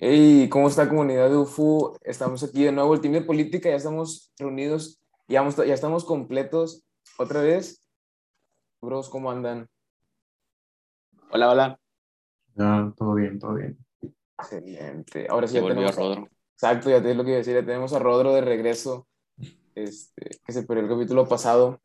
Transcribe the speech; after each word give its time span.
Hey, 0.00 0.48
¿cómo 0.48 0.68
está 0.68 0.88
comunidad 0.88 1.28
de 1.28 1.36
UFU? 1.36 1.98
Estamos 2.02 2.44
aquí 2.44 2.62
de 2.62 2.70
nuevo, 2.70 2.94
el 2.94 3.00
team 3.00 3.14
de 3.14 3.20
política, 3.20 3.68
ya 3.68 3.74
estamos 3.74 4.32
reunidos, 4.38 5.02
ya, 5.26 5.44
ya 5.48 5.74
estamos 5.74 6.04
completos 6.04 6.84
otra 7.18 7.42
vez. 7.42 7.84
Bros, 8.80 9.08
¿cómo 9.08 9.28
andan? 9.28 9.68
Hola, 11.32 11.50
hola. 11.50 11.80
Ya, 12.54 12.92
todo 12.96 13.14
bien, 13.14 13.40
todo 13.40 13.54
bien. 13.54 13.76
Excelente. 14.38 15.26
Ahora 15.28 15.48
sí 15.48 15.54
ya 15.54 15.66
tenemos... 15.66 15.96
Rodro. 15.96 16.28
Exacto, 16.52 16.90
ya 16.90 17.02
te 17.02 17.12
lo 17.16 17.24
que 17.24 17.30
iba 17.30 17.36
a 17.36 17.38
decir, 17.38 17.54
ya 17.54 17.66
tenemos 17.66 17.92
a 17.92 17.98
Rodro 17.98 18.34
de 18.34 18.42
regreso, 18.42 19.08
este, 19.74 20.30
que 20.44 20.52
se 20.52 20.62
perdió 20.62 20.84
el 20.84 20.90
capítulo 20.90 21.26
pasado. 21.26 21.80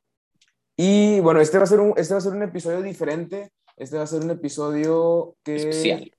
Y 0.78 1.20
bueno, 1.22 1.42
este 1.42 1.58
va, 1.58 1.64
a 1.64 1.68
ser 1.68 1.80
un, 1.80 1.96
este 1.98 2.14
va 2.14 2.20
a 2.20 2.22
ser 2.22 2.34
un 2.34 2.44
episodio 2.44 2.84
diferente, 2.84 3.52
este 3.76 3.98
va 3.98 4.04
a 4.04 4.08
ser 4.08 4.24
un 4.24 4.30
episodio 4.30 5.36
que... 5.44 5.56
Especial. 5.56 6.12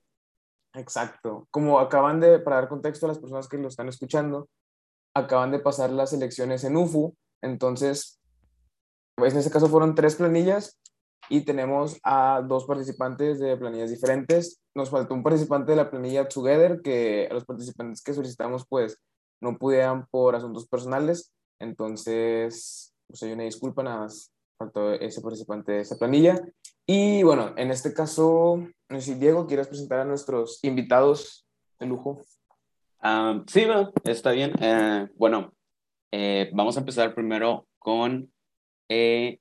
Exacto. 0.75 1.47
Como 1.51 1.79
acaban 1.79 2.19
de, 2.19 2.39
para 2.39 2.57
dar 2.57 2.69
contexto 2.69 3.05
a 3.05 3.09
las 3.09 3.19
personas 3.19 3.47
que 3.47 3.57
lo 3.57 3.67
están 3.67 3.87
escuchando, 3.87 4.49
acaban 5.15 5.51
de 5.51 5.59
pasar 5.59 5.91
las 5.91 6.13
elecciones 6.13 6.63
en 6.63 6.75
UFU, 6.75 7.15
entonces, 7.41 8.19
pues 9.15 9.33
en 9.33 9.39
este 9.39 9.51
caso 9.51 9.67
fueron 9.69 9.95
tres 9.95 10.15
planillas 10.15 10.77
y 11.29 11.41
tenemos 11.41 11.99
a 12.03 12.43
dos 12.45 12.65
participantes 12.65 13.39
de 13.39 13.55
planillas 13.57 13.89
diferentes. 13.89 14.59
Nos 14.75 14.89
faltó 14.89 15.13
un 15.13 15.23
participante 15.23 15.71
de 15.71 15.77
la 15.77 15.89
planilla 15.89 16.27
Together, 16.27 16.81
que 16.81 17.27
a 17.29 17.33
los 17.33 17.45
participantes 17.45 18.01
que 18.01 18.13
solicitamos, 18.13 18.65
pues, 18.67 18.97
no 19.41 19.57
pudieran 19.57 20.07
por 20.07 20.35
asuntos 20.35 20.67
personales, 20.67 21.31
entonces, 21.59 22.93
pues 23.07 23.23
hay 23.23 23.31
una 23.31 23.43
disculpa, 23.43 23.83
nada 23.83 24.01
más 24.01 24.31
faltó 24.57 24.93
ese 24.93 25.21
participante 25.21 25.73
de 25.73 25.79
esa 25.81 25.97
planilla. 25.97 26.41
Y 26.85 27.23
bueno, 27.23 27.53
en 27.57 27.71
este 27.71 27.93
caso, 27.93 28.65
no 28.89 29.01
sé 29.01 29.13
si 29.13 29.19
Diego, 29.19 29.47
¿quieres 29.47 29.67
presentar 29.67 29.99
a 29.99 30.05
nuestros 30.05 30.63
invitados 30.63 31.47
de 31.79 31.87
lujo? 31.87 32.21
Sí, 33.47 33.65
va, 33.65 33.91
está 34.03 34.31
bien. 34.31 34.53
Eh, 34.59 35.07
bueno, 35.15 35.53
eh, 36.11 36.49
vamos 36.53 36.75
a 36.75 36.79
empezar 36.79 37.13
primero 37.13 37.67
con, 37.77 38.31
eh, 38.89 39.39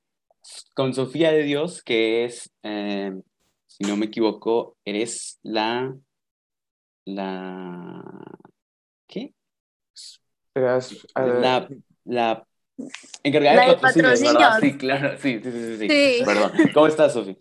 con 0.75 0.93
Sofía 0.93 1.33
de 1.33 1.45
Dios, 1.45 1.83
que 1.83 2.25
es, 2.25 2.51
si 2.63 3.85
no 3.85 3.97
me 3.97 4.07
equivoco, 4.07 4.77
eres 4.85 5.39
la... 5.43 5.97
la 7.07 8.03
¿Qué? 9.07 9.35
La 12.05 12.47
encargada 13.23 13.67
de 13.67 13.73
patrocinios, 13.75 14.21
patrocinios. 14.21 14.57
Sí, 14.61 14.79
claro, 14.79 15.19
sí, 15.19 15.41
sí, 15.43 15.51
sí, 15.51 15.77
sí. 15.79 15.89
Sí. 15.89 16.23
Perdón. 16.25 16.53
¿Cómo 16.75 16.87
estás, 16.87 17.13
Sofía? 17.13 17.37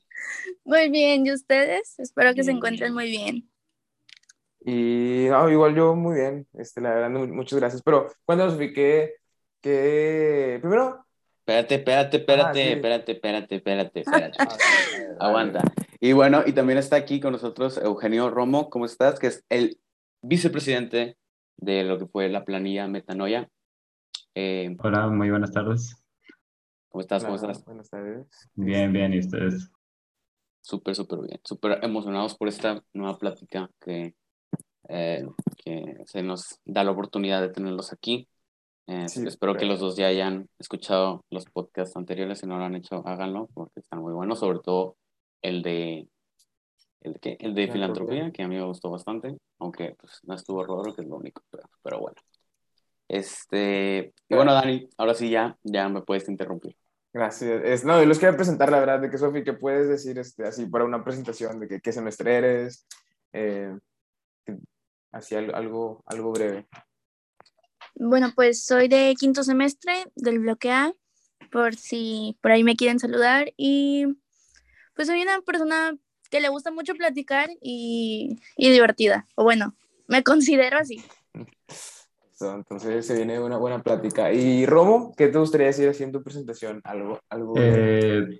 Muy 0.65 0.89
bien, 0.89 1.25
¿y 1.25 1.31
ustedes? 1.31 1.99
Espero 1.99 2.33
que 2.33 2.43
se 2.43 2.51
encuentren 2.51 2.93
muy 2.93 3.09
bien. 3.09 3.49
Y 4.65 5.25
no, 5.29 5.49
igual 5.49 5.75
yo 5.75 5.93
muy 5.95 6.15
bien, 6.15 6.47
este, 6.53 6.79
la 6.79 6.93
verdad, 6.93 7.09
mu- 7.09 7.27
muchas 7.27 7.59
gracias. 7.59 7.81
Pero 7.83 8.07
cuéntanos, 8.25 8.53
Sofi, 8.53 8.71
¿qué, 8.73 9.15
qué, 9.61 10.57
primero, 10.61 10.99
Espérate, 11.45 11.75
espérate, 11.75 12.17
espérate, 12.17 12.49
Ah, 12.49 12.53
sí. 12.53 12.71
espérate, 12.71 13.11
espérate, 13.11 13.55
espérate, 13.55 13.99
espérate. 13.99 14.39
a 14.41 14.45
ver, 14.47 14.57
a 14.97 14.97
ver, 15.09 15.17
Aguanta. 15.19 15.61
Y 15.99 16.13
bueno, 16.13 16.43
y 16.45 16.53
también 16.53 16.79
está 16.79 16.95
aquí 16.95 17.19
con 17.19 17.33
nosotros 17.33 17.77
Eugenio 17.83 18.29
Romo, 18.29 18.69
¿cómo 18.69 18.85
estás? 18.85 19.19
Que 19.19 19.27
es 19.27 19.43
el 19.49 19.77
vicepresidente 20.21 21.17
de 21.57 21.83
lo 21.83 21.99
que 21.99 22.05
fue 22.05 22.29
la 22.29 22.45
planilla 22.45 22.87
Metanoia. 22.87 23.49
Eh, 24.35 24.75
Hola, 24.79 25.07
muy 25.07 25.29
buenas 25.29 25.51
tardes. 25.51 25.95
¿Cómo 26.89 27.01
estás? 27.01 27.23
¿Cómo 27.23 27.35
estás? 27.35 27.63
Buenas 27.65 27.89
tardes. 27.89 28.27
Bien, 28.55 28.91
bien, 28.91 29.13
¿y 29.13 29.19
ustedes? 29.19 29.71
Súper, 30.61 30.95
súper 30.95 31.19
bien. 31.19 31.39
Súper 31.43 31.79
emocionados 31.83 32.35
por 32.35 32.47
esta 32.47 32.83
nueva 32.93 33.17
plática 33.17 33.69
que, 33.79 34.15
eh, 34.89 35.25
que 35.63 35.97
se 36.05 36.23
nos 36.23 36.59
da 36.65 36.83
la 36.83 36.91
oportunidad 36.91 37.41
de 37.41 37.49
tenerlos 37.49 37.93
aquí. 37.93 38.27
Eh, 38.87 39.07
Sí, 39.07 39.23
espero 39.27 39.55
que 39.55 39.65
los 39.65 39.79
dos 39.79 39.95
ya 39.95 40.07
hayan 40.07 40.49
escuchado 40.57 41.23
los 41.29 41.45
podcasts 41.45 41.95
anteriores. 41.95 42.39
Si 42.39 42.47
no 42.47 42.57
lo 42.57 42.63
han 42.63 42.75
hecho, 42.75 43.05
háganlo 43.07 43.49
porque 43.53 43.81
están 43.81 44.01
muy 44.01 44.13
buenos. 44.13 44.39
Sobre 44.39 44.59
todo 44.59 44.97
el 45.41 45.61
de, 45.61 46.07
el 47.01 47.13
de, 47.13 47.19
¿qué? 47.19 47.37
El 47.39 47.53
de 47.53 47.67
Filantropía. 47.67 48.15
filantropía, 48.15 48.31
que 48.31 48.43
a 48.43 48.47
mí 48.47 48.55
me 48.55 48.65
gustó 48.65 48.89
bastante. 48.89 49.37
Aunque 49.59 49.95
pues, 49.99 50.19
no 50.23 50.33
estuvo 50.33 50.63
Rodro, 50.63 50.93
que 50.95 51.01
es 51.01 51.07
lo 51.07 51.17
único. 51.17 51.43
Pero, 51.51 51.63
pero 51.83 51.99
bueno. 51.99 52.15
Este, 53.13 54.11
y 54.27 54.35
bueno, 54.35 54.53
Dani, 54.55 54.89
ahora 54.97 55.13
sí 55.13 55.29
ya, 55.29 55.55
ya 55.61 55.87
me 55.87 56.01
puedes 56.01 56.27
interrumpir. 56.27 56.75
Gracias. 57.13 57.61
Es, 57.63 57.85
no, 57.85 57.99
yo 57.99 58.07
los 58.07 58.17
quería 58.17 58.35
presentar, 58.35 58.71
la 58.71 58.79
verdad, 58.79 58.99
de 58.99 59.11
que 59.11 59.19
Sofi, 59.19 59.43
¿qué 59.43 59.53
puedes 59.53 59.87
decir 59.87 60.17
este, 60.17 60.47
así 60.47 60.65
para 60.65 60.83
una 60.83 61.03
presentación 61.03 61.59
de 61.59 61.67
que, 61.67 61.79
qué 61.79 61.91
semestre 61.91 62.35
eres? 62.37 62.87
Eh, 63.31 63.71
así 65.11 65.35
al- 65.35 65.53
algo, 65.53 66.01
algo 66.07 66.31
breve. 66.31 66.65
Bueno, 67.93 68.31
pues 68.35 68.65
soy 68.65 68.87
de 68.87 69.13
quinto 69.19 69.43
semestre 69.43 70.05
del 70.15 70.39
bloque 70.39 70.71
A, 70.71 70.91
por 71.51 71.75
si 71.75 72.35
por 72.41 72.51
ahí 72.51 72.63
me 72.63 72.75
quieren 72.75 72.97
saludar. 72.97 73.53
Y 73.57 74.07
pues 74.95 75.07
soy 75.07 75.21
una 75.21 75.39
persona 75.41 75.95
que 76.31 76.41
le 76.41 76.49
gusta 76.49 76.71
mucho 76.71 76.95
platicar 76.95 77.51
y, 77.61 78.39
y 78.57 78.71
divertida. 78.71 79.27
O 79.35 79.43
bueno, 79.43 79.75
me 80.07 80.23
considero 80.23 80.79
así. 80.79 81.03
So, 82.33 82.53
entonces 82.55 83.05
se 83.05 83.15
viene 83.15 83.39
una 83.39 83.57
buena 83.57 83.81
plática. 83.81 84.31
Y 84.33 84.65
Romo, 84.65 85.13
¿qué 85.15 85.27
te 85.27 85.37
gustaría 85.37 85.67
decir 85.67 85.87
así 85.89 86.03
en 86.03 86.11
tu 86.11 86.23
presentación? 86.23 86.81
Algo, 86.83 87.19
algo. 87.29 87.55
Eh, 87.55 88.39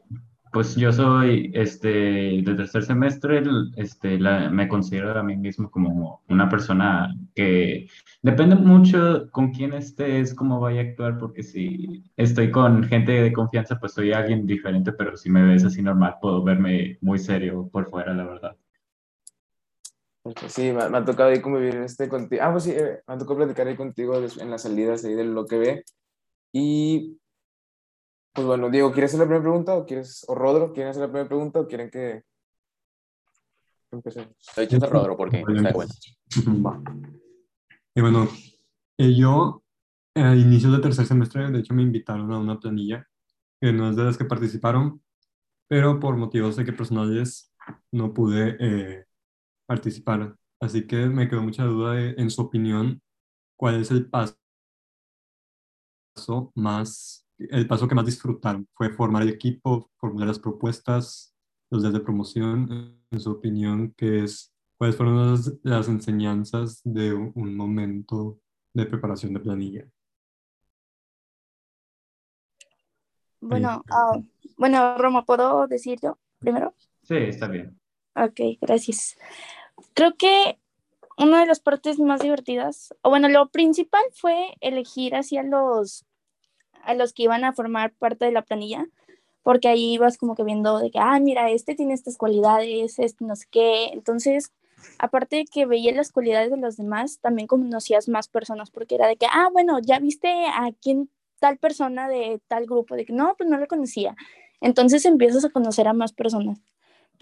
pues 0.51 0.75
yo 0.75 0.91
soy 0.91 1.51
este, 1.55 1.87
de 1.89 2.55
tercer 2.55 2.83
semestre, 2.83 3.41
este, 3.75 4.19
la- 4.19 4.49
me 4.49 4.67
considero 4.67 5.11
a 5.19 5.23
mí 5.23 5.35
mismo 5.35 5.69
como 5.71 6.21
una 6.29 6.47
persona 6.49 7.15
que 7.35 7.87
depende 8.21 8.55
mucho 8.55 9.29
con 9.31 9.51
quién 9.51 9.73
estés, 9.73 10.33
cómo 10.35 10.59
vaya 10.59 10.81
a 10.81 10.83
actuar, 10.85 11.17
porque 11.17 11.41
si 11.43 12.03
estoy 12.17 12.51
con 12.51 12.83
gente 12.83 13.11
de 13.13 13.33
confianza, 13.33 13.79
pues 13.79 13.93
soy 13.93 14.11
alguien 14.13 14.45
diferente, 14.45 14.91
pero 14.93 15.17
si 15.17 15.29
me 15.31 15.43
ves 15.43 15.63
así 15.65 15.81
normal, 15.81 16.15
puedo 16.21 16.43
verme 16.43 16.97
muy 17.01 17.17
serio 17.19 17.69
por 17.71 17.89
fuera, 17.89 18.13
la 18.13 18.23
verdad. 18.25 18.55
Sí, 20.47 20.71
me, 20.71 20.89
me 20.89 20.97
ha 20.97 21.05
tocado 21.05 21.29
ahí 21.29 21.41
convivir 21.41 21.75
este 21.77 22.07
contigo. 22.07 22.41
Ah, 22.43 22.51
pues 22.51 22.63
sí, 22.63 22.71
eh, 22.71 23.01
me 23.05 23.13
ha 23.13 23.17
tocado 23.17 23.37
platicar 23.37 23.67
ahí 23.67 23.75
contigo 23.75 24.15
en 24.15 24.49
las 24.49 24.61
salidas 24.61 25.03
ahí 25.03 25.15
de 25.15 25.25
lo 25.25 25.45
que 25.45 25.57
ve. 25.57 25.83
Y 26.53 27.17
pues 28.33 28.47
bueno, 28.47 28.69
Diego, 28.69 28.91
¿quieres 28.91 29.11
hacer 29.11 29.19
la 29.19 29.25
primera 29.25 29.43
pregunta 29.43 29.75
o 29.75 29.85
quieres, 29.85 30.25
o 30.27 30.33
Rodro, 30.33 30.73
¿quieren 30.73 30.89
hacer 30.89 31.01
la 31.01 31.07
primera 31.07 31.27
pregunta 31.27 31.59
o 31.59 31.67
quieren 31.67 31.89
que 31.91 32.23
empecemos? 33.91 34.33
Soy 34.39 34.67
Chester 34.67 34.89
Rodro 34.89 35.15
porque 35.17 35.37
está 35.37 35.51
de 35.51 35.71
bueno. 35.71 35.93
Va. 36.65 36.81
Y 37.93 38.01
bueno, 38.01 38.27
eh, 38.97 39.13
yo 39.13 39.63
a 40.15 40.35
inicios 40.35 40.71
de 40.71 40.79
tercer 40.79 41.05
semestre, 41.05 41.51
de 41.51 41.59
hecho, 41.59 41.73
me 41.73 41.83
invitaron 41.83 42.31
a 42.31 42.39
una 42.39 42.59
planilla 42.59 43.07
que 43.59 43.71
no 43.71 43.89
es 43.89 43.95
de 43.95 44.03
las 44.03 44.17
que 44.17 44.25
participaron, 44.25 45.01
pero 45.67 45.99
por 45.99 46.17
motivos 46.17 46.55
de 46.55 46.65
que 46.65 46.73
personales 46.73 47.53
no 47.91 48.13
pude 48.13 48.57
eh, 48.59 49.05
participar. 49.73 50.35
Así 50.59 50.85
que 50.85 51.07
me 51.07 51.27
quedó 51.27 51.41
mucha 51.41 51.63
duda 51.63 51.93
de, 51.93 52.13
en 52.17 52.29
su 52.29 52.41
opinión, 52.41 53.01
cuál 53.57 53.81
es 53.81 53.89
el 53.89 54.07
paso 54.07 54.37
más, 56.55 57.25
el 57.37 57.67
paso 57.67 57.87
que 57.87 57.95
más 57.95 58.05
disfrutaron. 58.05 58.67
¿Fue 58.75 58.91
formar 58.91 59.23
el 59.23 59.29
equipo, 59.29 59.89
formular 59.97 60.27
las 60.27 60.39
propuestas, 60.39 61.35
los 61.71 61.81
días 61.81 61.93
de 61.93 62.01
promoción? 62.01 63.01
En 63.09 63.19
su 63.19 63.31
opinión, 63.31 63.93
¿qué 63.97 64.23
es, 64.23 64.53
¿cuáles 64.77 64.95
fueron 64.95 65.31
las, 65.31 65.51
las 65.63 65.87
enseñanzas 65.87 66.81
de 66.83 67.13
un, 67.13 67.55
momento 67.55 68.39
de 68.73 68.85
preparación 68.85 69.33
de 69.33 69.39
planilla? 69.39 69.87
Bueno, 73.41 73.83
ah, 73.89 74.19
bueno, 74.55 74.97
Roma, 74.99 75.25
¿puedo 75.25 75.67
decir 75.67 75.99
yo 76.01 76.17
primero? 76.39 76.73
Sí, 77.01 77.15
está 77.15 77.47
bien. 77.47 77.77
Ok, 78.15 78.39
gracias. 78.61 79.17
Creo 79.93 80.15
que 80.17 80.59
una 81.17 81.41
de 81.41 81.45
las 81.45 81.59
partes 81.59 81.99
más 81.99 82.21
divertidas, 82.21 82.93
o 83.01 83.09
bueno, 83.09 83.29
lo 83.29 83.49
principal 83.49 84.03
fue 84.13 84.55
elegir 84.61 85.15
hacia 85.15 85.43
los, 85.43 86.05
a 86.83 86.93
los 86.95 87.13
que 87.13 87.23
iban 87.23 87.43
a 87.43 87.53
formar 87.53 87.93
parte 87.93 88.25
de 88.25 88.31
la 88.31 88.43
planilla, 88.43 88.87
porque 89.43 89.67
ahí 89.67 89.93
ibas 89.93 90.17
como 90.17 90.35
que 90.35 90.43
viendo 90.43 90.79
de 90.79 90.91
que, 90.91 90.99
ah, 90.99 91.19
mira, 91.19 91.49
este 91.51 91.75
tiene 91.75 91.93
estas 91.93 92.17
cualidades, 92.17 92.99
este 92.99 93.25
no 93.25 93.35
sé 93.35 93.45
qué. 93.51 93.87
Entonces, 93.87 94.51
aparte 94.99 95.37
de 95.37 95.45
que 95.45 95.65
veía 95.65 95.93
las 95.93 96.11
cualidades 96.11 96.51
de 96.51 96.57
los 96.57 96.77
demás, 96.77 97.19
también 97.19 97.47
conocías 97.47 98.07
más 98.09 98.27
personas, 98.29 98.71
porque 98.71 98.95
era 98.95 99.07
de 99.07 99.17
que, 99.17 99.27
ah, 99.31 99.49
bueno, 99.51 99.79
ya 99.81 99.99
viste 99.99 100.29
a 100.29 100.71
quién 100.81 101.09
tal 101.39 101.57
persona 101.57 102.07
de 102.07 102.41
tal 102.47 102.65
grupo, 102.65 102.95
de 102.95 103.05
que 103.05 103.13
no, 103.13 103.35
pues 103.37 103.49
no 103.49 103.57
lo 103.57 103.67
conocía. 103.67 104.15
Entonces 104.61 105.05
empiezas 105.05 105.45
a 105.45 105.49
conocer 105.49 105.87
a 105.87 105.93
más 105.93 106.13
personas. 106.13 106.59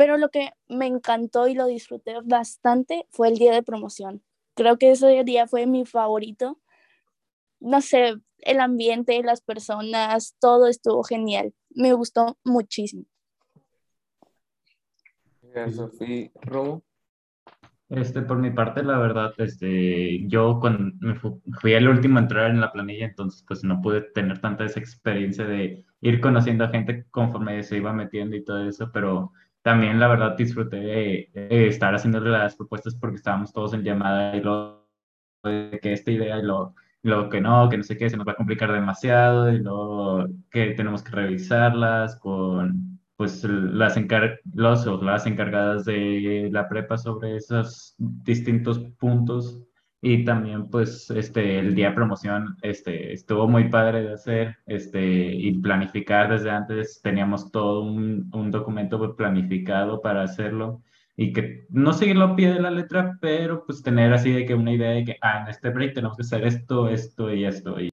Pero 0.02 0.18
lo 0.18 0.30
que 0.30 0.50
me 0.68 0.88
encantó 0.88 1.48
y 1.48 1.54
lo 1.54 1.68
disfruté 1.68 2.16
bastante 2.24 3.06
fue 3.12 3.28
el 3.28 3.38
día 3.38 3.54
de 3.54 3.62
promoción. 3.62 4.24
Creo 4.56 4.80
que 4.80 4.90
ese 4.90 5.24
día 5.24 5.46
fue 5.46 5.68
mi 5.68 5.86
favorito. 5.86 6.60
No 7.60 7.82
sé, 7.82 8.16
el 8.40 8.60
ambiente, 8.62 9.22
las 9.22 9.42
personas, 9.42 10.36
todo 10.40 10.66
estuvo 10.66 11.04
genial. 11.04 11.54
Me 11.70 11.94
gustó 11.94 12.40
muchísimo. 12.44 13.06
Gracias, 15.44 15.76
Sofía. 15.76 16.32
Romo. 16.42 16.82
Este, 17.90 18.24
por 18.24 18.40
mi 18.40 18.50
parte, 18.50 18.82
la 18.82 18.98
verdad, 18.98 19.36
este, 19.38 20.28
yo 20.28 20.58
cuando 20.60 20.96
me 21.00 21.14
fui 21.14 21.74
el 21.74 21.88
último 21.88 22.18
a 22.18 22.24
entrar 22.24 22.50
en 22.50 22.60
la 22.60 22.72
planilla, 22.72 23.06
entonces 23.06 23.46
pues 23.48 23.64
no 23.64 23.80
pude 23.84 24.02
tener 24.02 24.42
tanta 24.42 24.66
esa 24.66 24.80
experiencia 24.80 25.46
de 25.46 25.86
ir 26.00 26.22
conociendo 26.22 26.64
a 26.64 26.70
gente 26.70 27.06
conforme 27.12 27.62
se 27.62 27.78
iba 27.78 27.94
metiendo 27.94 28.36
y 28.36 28.44
todo 28.44 28.68
eso, 28.68 28.90
pero 28.92 29.32
también 29.62 30.00
la 30.00 30.08
verdad 30.08 30.36
disfruté 30.38 30.78
de, 30.78 31.68
estar 31.68 31.94
haciéndole 31.94 32.30
las 32.32 32.56
propuestas 32.56 32.96
porque 32.96 33.18
estábamos 33.18 33.54
todos 33.54 33.74
en 33.74 33.84
llamada 33.84 34.36
y 34.36 34.42
lo 34.42 34.88
de 35.44 35.80
que 35.82 35.94
esta 35.94 36.12
idea 36.12 36.40
y 36.40 36.44
lo, 36.44 36.76
lo 37.04 37.30
que 37.30 37.42
no, 37.42 37.70
que 37.70 37.78
no 37.78 37.84
sé 37.84 37.98
qué, 37.98 38.10
se 38.10 38.18
nos 38.18 38.28
va 38.28 38.34
a 38.34 38.36
complicar 38.36 38.72
demasiado 38.72 39.52
y 39.52 39.60
luego 39.60 40.28
que 40.50 40.72
tenemos 40.72 41.04
que 41.04 41.12
revisarlas 41.12 42.16
con 42.18 43.00
pues 43.16 43.44
las, 43.44 44.00
los, 44.56 44.88
o 44.88 45.02
las 45.04 45.28
encargadas 45.28 45.86
de 45.86 46.50
la 46.52 46.68
prepa 46.68 46.98
sobre 46.98 47.36
esos 47.36 47.94
distintos 47.98 48.80
puntos 48.98 49.62
y 50.02 50.26
también 50.26 50.68
pues 50.70 51.10
este 51.12 51.60
el 51.60 51.76
día 51.76 51.90
de 51.90 51.96
promoción 51.96 52.58
este 52.64 53.14
estuvo 53.14 53.48
muy 53.48 53.70
padre 53.70 54.02
de 54.04 54.14
hacer 54.14 54.58
este 54.66 55.00
y 55.02 55.60
planificar 55.60 56.32
desde 56.32 56.50
antes 56.50 57.02
teníamos 57.04 57.52
todo 57.52 57.84
un, 57.84 58.30
un 58.34 58.52
documento 58.52 59.16
planificado 59.16 60.02
para 60.02 60.24
hacerlo 60.24 60.82
y 61.16 61.34
que 61.34 61.68
no 61.70 61.94
seguirlo 61.94 62.26
a 62.26 62.36
pie 62.36 62.52
de 62.52 62.62
la 62.62 62.72
letra 62.72 63.18
pero 63.22 63.64
pues 63.66 63.84
tener 63.84 64.12
así 64.12 64.32
de 64.32 64.46
que 64.46 64.56
una 64.56 64.74
idea 64.74 64.92
de 64.92 65.06
que 65.06 65.18
ah 65.22 65.42
en 65.44 65.50
este 65.50 65.70
break 65.70 65.94
tenemos 65.94 66.18
que 66.18 66.24
hacer 66.24 66.46
esto 66.48 66.90
esto 66.90 67.32
y 67.34 67.46
esto 67.46 67.80
y 67.80 67.92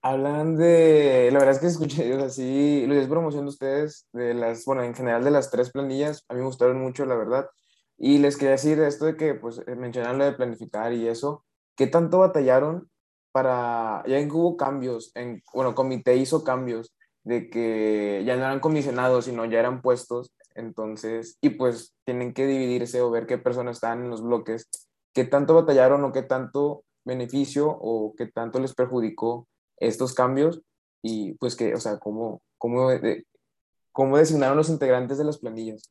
Hablan 0.00 0.56
de, 0.56 1.28
la 1.32 1.40
verdad 1.40 1.56
es 1.56 1.60
que 1.60 1.66
escuché, 1.66 2.14
o 2.14 2.20
sea, 2.20 2.28
sí, 2.28 2.86
lo 2.86 2.94
es 2.94 3.08
promoción 3.08 3.46
de 3.46 3.48
ustedes, 3.48 4.06
de 4.12 4.32
las, 4.32 4.64
bueno, 4.64 4.84
en 4.84 4.94
general 4.94 5.24
de 5.24 5.32
las 5.32 5.50
tres 5.50 5.72
planillas, 5.72 6.24
a 6.28 6.34
mí 6.34 6.38
me 6.38 6.46
gustaron 6.46 6.80
mucho, 6.80 7.04
la 7.04 7.16
verdad. 7.16 7.50
Y 7.98 8.18
les 8.18 8.36
quería 8.36 8.52
decir 8.52 8.78
esto 8.80 9.06
de 9.06 9.16
que, 9.16 9.34
pues, 9.34 9.62
eh, 9.66 9.74
mencionaron 9.74 10.18
lo 10.18 10.24
de 10.24 10.32
planificar 10.32 10.92
y 10.92 11.08
eso, 11.08 11.44
¿qué 11.76 11.86
tanto 11.86 12.18
batallaron 12.18 12.90
para, 13.32 14.02
ya 14.06 14.18
hubo 14.32 14.56
cambios, 14.56 15.12
en, 15.14 15.42
bueno, 15.54 15.74
comité 15.74 16.16
hizo 16.16 16.44
cambios, 16.44 16.94
de 17.24 17.50
que 17.50 18.22
ya 18.24 18.36
no 18.36 18.44
eran 18.44 18.60
comisionados, 18.60 19.24
sino 19.24 19.44
ya 19.46 19.58
eran 19.58 19.82
puestos, 19.82 20.32
entonces, 20.54 21.36
y 21.40 21.50
pues 21.50 21.94
tienen 22.04 22.32
que 22.32 22.46
dividirse 22.46 23.02
o 23.02 23.10
ver 23.10 23.26
qué 23.26 23.36
personas 23.36 23.76
están 23.76 24.04
en 24.04 24.10
los 24.10 24.22
bloques, 24.22 24.68
¿qué 25.12 25.24
tanto 25.24 25.54
batallaron 25.54 26.04
o 26.04 26.12
qué 26.12 26.22
tanto 26.22 26.84
beneficio 27.04 27.68
o 27.68 28.14
qué 28.16 28.26
tanto 28.26 28.60
les 28.60 28.74
perjudicó 28.74 29.48
estos 29.78 30.14
cambios 30.14 30.62
y 31.02 31.34
pues 31.34 31.56
que, 31.56 31.74
o 31.74 31.80
sea, 31.80 31.98
cómo, 31.98 32.42
cómo, 32.58 32.90
cómo 33.92 34.18
designaron 34.18 34.56
los 34.56 34.70
integrantes 34.70 35.18
de 35.18 35.24
las 35.24 35.38
planillas. 35.38 35.90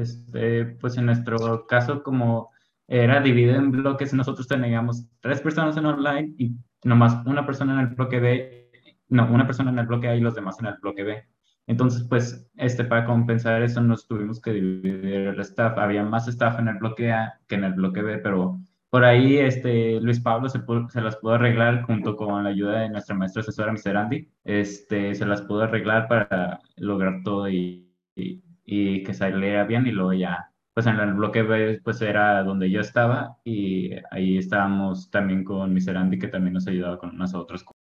Este, 0.00 0.64
pues 0.64 0.96
en 0.96 1.06
nuestro 1.06 1.66
caso, 1.66 2.02
como 2.02 2.50
era 2.88 3.20
dividido 3.20 3.56
en 3.56 3.70
bloques, 3.70 4.12
nosotros 4.14 4.48
teníamos 4.48 5.06
tres 5.20 5.40
personas 5.40 5.76
en 5.76 5.86
online 5.86 6.34
y 6.38 6.56
nomás 6.84 7.24
una 7.26 7.46
persona 7.46 7.74
en 7.74 7.80
el 7.80 7.94
bloque 7.94 8.20
B, 8.20 8.70
no, 9.08 9.30
una 9.32 9.46
persona 9.46 9.70
en 9.70 9.78
el 9.78 9.86
bloque 9.86 10.08
A 10.08 10.16
y 10.16 10.20
los 10.20 10.34
demás 10.34 10.58
en 10.60 10.66
el 10.66 10.74
bloque 10.80 11.04
B. 11.04 11.24
Entonces, 11.66 12.04
pues, 12.08 12.50
este, 12.56 12.84
para 12.84 13.04
compensar 13.04 13.62
eso 13.62 13.80
nos 13.80 14.08
tuvimos 14.08 14.40
que 14.40 14.52
dividir 14.52 15.04
el 15.04 15.40
staff. 15.40 15.78
Había 15.78 16.02
más 16.02 16.26
staff 16.26 16.58
en 16.58 16.68
el 16.68 16.78
bloque 16.78 17.12
A 17.12 17.38
que 17.46 17.54
en 17.54 17.64
el 17.64 17.74
bloque 17.74 18.02
B, 18.02 18.18
pero 18.18 18.58
por 18.90 19.04
ahí 19.04 19.38
este, 19.38 20.00
Luis 20.00 20.18
Pablo 20.18 20.48
se, 20.48 20.60
se 20.88 21.00
las 21.00 21.16
pudo 21.16 21.34
arreglar 21.34 21.82
junto 21.82 22.16
con 22.16 22.42
la 22.42 22.50
ayuda 22.50 22.80
de 22.80 22.88
nuestra 22.90 23.14
maestra 23.14 23.42
asesora, 23.42 23.72
Mr. 23.72 23.96
Andy. 23.96 24.28
Este, 24.42 25.14
se 25.14 25.26
las 25.26 25.42
pudo 25.42 25.62
arreglar 25.62 26.08
para 26.08 26.58
lograr 26.76 27.22
todo 27.22 27.48
y, 27.48 27.88
y, 28.16 28.42
que 29.04 29.14
saliera 29.14 29.64
bien. 29.64 29.86
Y 29.86 29.90
luego 29.90 30.12
ya, 30.12 30.52
pues 30.74 30.86
en 30.86 30.96
el 30.96 31.14
bloque 31.14 31.42
B, 31.42 31.80
pues 31.82 32.00
era 32.02 32.42
donde 32.42 32.70
yo 32.70 32.80
estaba 32.80 33.38
y 33.44 33.92
ahí 34.10 34.38
estábamos 34.38 35.10
también 35.10 35.44
con 35.44 35.74
Mr. 35.74 35.96
Andy, 35.96 36.18
que 36.18 36.28
también 36.28 36.54
nos 36.54 36.66
ayudaba 36.68 36.98
con 36.98 37.10
unas 37.10 37.34
otras 37.34 37.64
cosas. 37.64 37.80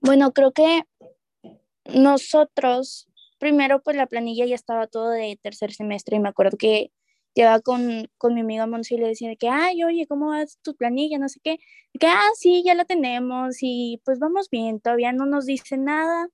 Bueno, 0.00 0.32
creo 0.32 0.52
que 0.52 0.82
nosotros 1.94 3.08
primero 3.38 3.82
pues 3.82 3.96
la 3.96 4.06
planilla 4.06 4.46
ya 4.46 4.54
estaba 4.54 4.86
todo 4.86 5.10
de 5.10 5.38
tercer 5.42 5.72
semestre 5.72 6.16
y 6.16 6.20
me 6.20 6.28
acuerdo 6.28 6.56
que 6.56 6.90
llevaba 7.34 7.60
con, 7.60 8.08
con 8.18 8.34
mi 8.34 8.40
amiga 8.40 8.66
Monsi 8.66 8.94
y 8.94 8.98
le 8.98 9.08
decía 9.08 9.36
que, 9.36 9.48
ay, 9.48 9.84
oye, 9.84 10.06
¿cómo 10.06 10.28
va 10.28 10.44
tu 10.62 10.74
planilla? 10.74 11.18
No 11.18 11.28
sé 11.28 11.38
qué. 11.44 11.58
Y 11.92 11.98
que, 11.98 12.06
ah, 12.06 12.30
sí, 12.34 12.62
ya 12.64 12.74
la 12.74 12.84
tenemos 12.86 13.58
y 13.60 14.00
pues 14.04 14.18
vamos 14.18 14.48
bien, 14.50 14.80
todavía 14.80 15.12
no 15.12 15.26
nos 15.26 15.46
dice 15.46 15.76
nada 15.76 16.28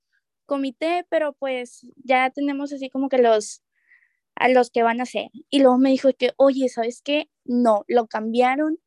comité, 0.45 1.05
pero 1.09 1.33
pues 1.33 1.87
ya 2.03 2.29
tenemos 2.31 2.73
así 2.73 2.89
como 2.89 3.09
que 3.09 3.17
los 3.19 3.61
a 4.35 4.49
los 4.49 4.69
que 4.71 4.83
van 4.83 4.99
a 4.99 5.03
hacer. 5.03 5.29
Y 5.49 5.59
luego 5.61 5.77
me 5.77 5.91
dijo 5.91 6.09
que, 6.17 6.31
oye, 6.37 6.69
¿sabes 6.69 7.01
qué? 7.03 7.29
No, 7.45 7.83
lo 7.87 8.07
cambiaron, 8.07 8.79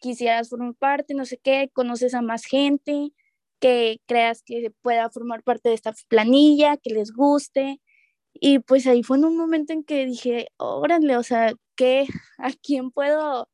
quisieras 0.00 0.50
formar 0.50 0.74
parte, 0.74 1.14
no 1.14 1.24
sé 1.24 1.38
qué, 1.38 1.70
conoces 1.72 2.14
a 2.14 2.22
más 2.22 2.44
gente, 2.44 3.12
que 3.60 4.00
creas 4.06 4.42
que 4.42 4.72
pueda 4.82 5.10
formar 5.10 5.42
parte 5.42 5.70
de 5.70 5.74
esta 5.76 5.94
planilla, 6.08 6.76
que 6.76 6.90
les 6.90 7.12
guste. 7.12 7.80
Y 8.34 8.60
pues 8.60 8.86
ahí 8.86 9.02
fue 9.02 9.18
en 9.18 9.24
un 9.26 9.36
momento 9.36 9.72
en 9.72 9.84
que 9.84 10.06
dije, 10.06 10.48
órale, 10.58 11.16
o 11.16 11.22
sea, 11.22 11.54
¿qué? 11.76 12.06
¿A 12.38 12.52
quién 12.62 12.90
puedo? 12.90 13.48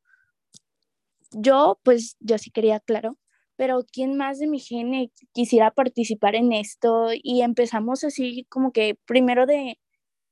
Yo, 1.33 1.81
pues 1.83 2.17
yo 2.21 2.39
sí 2.39 2.51
quería, 2.51 2.81
claro, 2.81 3.19
pero 3.57 3.85
¿quién 3.93 4.17
más 4.17 4.39
de 4.39 4.47
mi 4.47 4.61
gene 4.61 5.13
quisiera 5.33 5.71
participar 5.71 6.35
en 6.35 6.53
esto? 6.53 7.09
Y 7.13 7.43
empezamos 7.43 8.05
así 8.05 8.47
como 8.51 8.73
que 8.73 8.97
primero 9.07 9.47
de, 9.47 9.79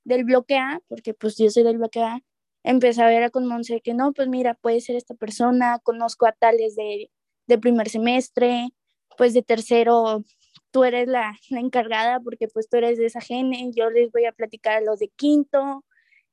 del 0.04 0.24
bloque 0.24 0.56
A, 0.58 0.80
porque 0.88 1.14
pues 1.14 1.36
yo 1.38 1.50
soy 1.50 1.62
del 1.64 1.78
bloque 1.78 2.02
A, 2.02 2.20
empecé 2.64 3.02
a 3.02 3.06
ver 3.06 3.30
con 3.30 3.46
Monse 3.46 3.80
que 3.80 3.94
no, 3.94 4.12
pues 4.12 4.28
mira, 4.28 4.54
puede 4.54 4.80
ser 4.80 4.96
esta 4.96 5.14
persona, 5.14 5.78
conozco 5.82 6.26
a 6.26 6.32
tales 6.32 6.76
de, 6.76 7.10
de 7.46 7.58
primer 7.58 7.88
semestre, 7.88 8.68
pues 9.16 9.34
de 9.34 9.42
tercero 9.42 10.24
tú 10.72 10.84
eres 10.84 11.06
la, 11.08 11.38
encargada 11.50 12.20
porque 12.20 12.48
pues 12.48 12.68
tú 12.68 12.78
eres 12.78 12.98
de 12.98 13.06
esa 13.06 13.20
gene, 13.20 13.70
yo 13.74 13.90
les 13.90 14.10
voy 14.10 14.24
a 14.26 14.32
platicar 14.32 14.78
a 14.78 14.80
los 14.80 14.98
de 14.98 15.08
quinto, 15.10 15.84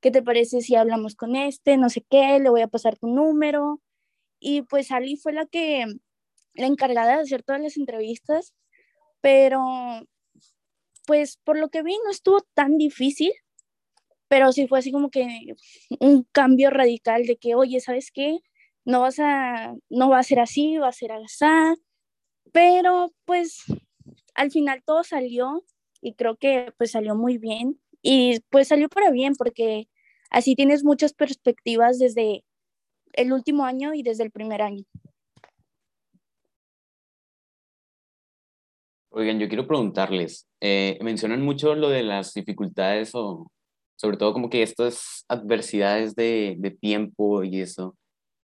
¿qué 0.02 0.12
te 0.12 0.24
parece 0.24 0.62
si 0.62 0.76
hablamos 0.76 1.16
con 1.16 1.36
este? 1.36 1.78
No 1.78 1.90
sé 1.90 2.04
qué, 2.10 2.40
le 2.40 2.50
voy 2.50 2.62
a 2.62 2.68
pasar 2.68 2.98
tu 2.98 3.08
número. 3.08 3.82
Y 4.40 4.64
pues 4.64 4.92
Ali 4.92 5.18
fue 5.18 5.34
la 5.34 5.46
que, 5.46 5.86
la 6.60 6.68
encargada 6.68 7.16
de 7.16 7.24
hacer 7.24 7.44
todas 7.44 7.62
las 7.62 7.78
entrevistas, 7.78 8.54
pero 9.22 9.62
pues 11.08 11.38
por 11.44 11.58
lo 11.58 11.70
que 11.70 11.82
vi 11.84 11.96
no 12.04 12.12
estuvo 12.12 12.42
tan 12.54 12.78
difícil, 12.78 13.32
pero 14.28 14.52
sí 14.52 14.68
fue 14.68 14.80
así 14.80 14.92
como 14.92 15.10
que 15.10 15.56
un 16.00 16.28
cambio 16.32 16.70
radical 16.70 17.26
de 17.26 17.38
que, 17.38 17.56
oye, 17.56 17.80
¿sabes 17.80 18.12
qué? 18.12 18.40
No 18.86 19.02
vas 19.02 19.20
a, 19.20 19.74
no 19.90 20.10
va 20.10 20.20
a 20.20 20.24
ser 20.24 20.40
así, 20.40 20.78
va 20.78 20.90
a 20.90 20.94
ser 20.94 21.12
así, 21.12 21.46
pero 22.52 23.14
pues 23.26 23.64
al 24.36 24.52
final 24.52 24.84
todo 24.86 25.04
salió 25.04 25.64
y 26.02 26.14
creo 26.14 26.38
que 26.38 26.74
pues 26.78 26.92
salió 26.92 27.16
muy 27.16 27.38
bien 27.38 27.80
y 28.02 28.40
pues 28.50 28.68
salió 28.70 28.90
para 28.90 29.12
bien 29.12 29.34
porque 29.36 29.88
así 30.30 30.56
tienes 30.56 30.84
muchas 30.84 31.14
perspectivas 31.14 32.00
desde 32.00 32.44
el 33.14 33.34
último 33.34 33.66
año 33.66 33.94
y 33.94 34.04
desde 34.04 34.24
el 34.24 34.32
primer 34.32 34.62
año. 34.62 34.86
Oigan, 39.12 39.40
yo 39.40 39.48
quiero 39.48 39.68
preguntarles, 39.68 40.48
eh, 40.62 41.00
mencionan 41.02 41.42
mucho 41.42 41.74
lo 41.74 41.90
de 41.90 42.04
las 42.04 42.34
dificultades 42.34 43.12
o 43.16 43.52
sobre 43.96 44.18
todo 44.18 44.34
como 44.34 44.50
que 44.52 44.62
estas 44.62 45.26
adversidades 45.28 46.16
de, 46.16 46.56
de 46.60 46.72
tiempo 46.72 47.44
y 47.44 47.60
eso, 47.62 47.96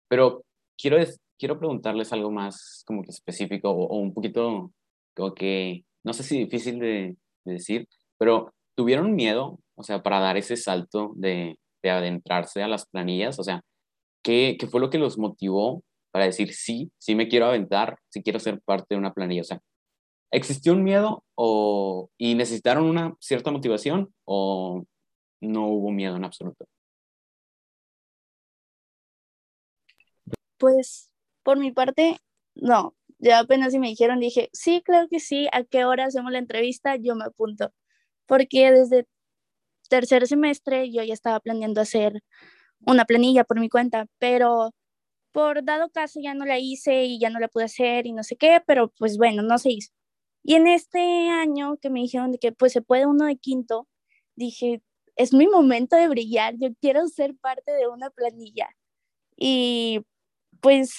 pero 0.08 0.46
quiero, 0.78 0.98
quiero 1.38 1.60
preguntarles 1.60 2.14
algo 2.14 2.32
más 2.32 2.84
como 2.88 3.04
que 3.04 3.12
específico 3.12 3.70
o, 3.72 3.98
un 3.98 4.14
poquito 4.14 4.72
como 5.16 5.34
que, 5.36 5.84
no 6.04 6.14
sé 6.14 6.24
si 6.24 6.40
difícil 6.40 6.80
de, 6.80 7.18
decir, 7.46 7.88
pero 8.18 8.54
¿tuvieron 8.76 9.16
miedo, 9.16 9.60
o 9.76 9.84
sea, 9.84 10.02
para 10.02 10.20
dar 10.22 10.38
ese 10.38 10.56
salto 10.56 11.12
de, 11.18 11.58
de 11.84 11.90
adentrarse 11.90 12.64
a 12.64 12.70
las 12.70 12.86
planillas? 12.88 13.38
O 13.40 13.44
sea, 13.44 13.62
¿qué, 14.24 14.56
¿qué, 14.60 14.68
fue 14.68 14.80
lo 14.80 14.90
que 14.90 14.98
los 14.98 15.18
motivó 15.18 15.84
para 16.12 16.26
decir, 16.26 16.54
sí, 16.54 16.92
sí 16.98 17.16
me 17.16 17.28
quiero 17.28 17.48
aventar, 17.48 17.98
sí 18.10 18.24
quiero 18.24 18.40
ser 18.40 18.62
parte 18.62 18.96
de 18.96 18.98
una 19.00 19.14
planilla? 19.14 19.42
O 19.42 19.46
sea, 19.46 19.60
¿existió 20.34 20.74
un 20.74 20.84
miedo 20.84 21.24
o, 21.36 22.10
y 22.18 22.36
necesitaron 22.36 22.86
una 22.86 23.16
cierta 23.20 23.52
motivación 23.52 24.14
o 24.26 24.84
no 25.42 25.68
hubo 25.68 25.92
miedo 25.92 26.16
en 26.18 26.26
absoluto? 26.26 26.66
Pues 30.58 31.12
por 31.44 31.60
mi 31.60 31.72
parte, 31.72 32.18
no. 32.56 32.96
Ya 33.20 33.40
apenas 33.40 33.72
si 33.74 33.80
me 33.80 33.88
dijeron, 33.88 34.20
dije, 34.20 34.50
sí, 34.54 34.82
claro 34.84 35.08
que 35.10 35.20
sí, 35.20 35.48
¿a 35.54 35.64
qué 35.64 35.86
hora 35.86 36.06
hacemos 36.06 36.32
la 36.32 36.40
entrevista? 36.40 36.96
Yo 36.98 37.16
me 37.16 37.26
apunto. 37.26 37.72
Porque 38.26 38.72
desde 38.72 39.08
tercer 39.90 40.28
semestre 40.28 40.92
yo 40.92 41.04
ya 41.04 41.14
estaba 41.14 41.40
planeando 41.40 41.82
hacer 41.82 42.24
una 42.86 43.06
planilla 43.06 43.44
por 43.44 43.60
mi 43.60 43.70
cuenta, 43.70 44.08
pero 44.20 44.72
por 45.34 45.64
dado 45.64 45.90
caso 45.92 46.20
ya 46.24 46.34
no 46.34 46.46
la 46.46 46.60
hice 46.60 47.06
y 47.06 47.20
ya 47.20 47.30
no 47.30 47.40
la 47.40 47.50
pude 47.50 47.66
hacer 47.66 48.08
y 48.08 48.14
no 48.14 48.24
sé 48.24 48.36
qué, 48.38 48.62
pero 48.66 48.90
pues 49.00 49.18
bueno, 49.18 49.44
no 49.44 49.58
se 49.60 49.72
hizo. 49.72 49.92
Y 50.44 50.56
en 50.56 50.68
este 50.68 51.00
año 51.30 51.78
que 51.78 51.90
me 51.90 52.02
dijeron 52.02 52.36
que 52.40 52.52
pues 52.52 52.74
se 52.74 52.82
puede 52.82 53.06
uno 53.08 53.26
de 53.26 53.38
quinto, 53.38 53.88
dije, 54.36 54.82
es 55.16 55.34
mi 55.34 55.48
momento 55.48 55.96
de 55.96 56.08
brillar, 56.10 56.56
yo 56.60 56.70
quiero 56.82 57.08
ser 57.08 57.36
parte 57.38 57.72
de 57.72 57.88
una 57.88 58.10
planilla. 58.10 58.70
Y 59.38 60.02
pues 60.62 60.96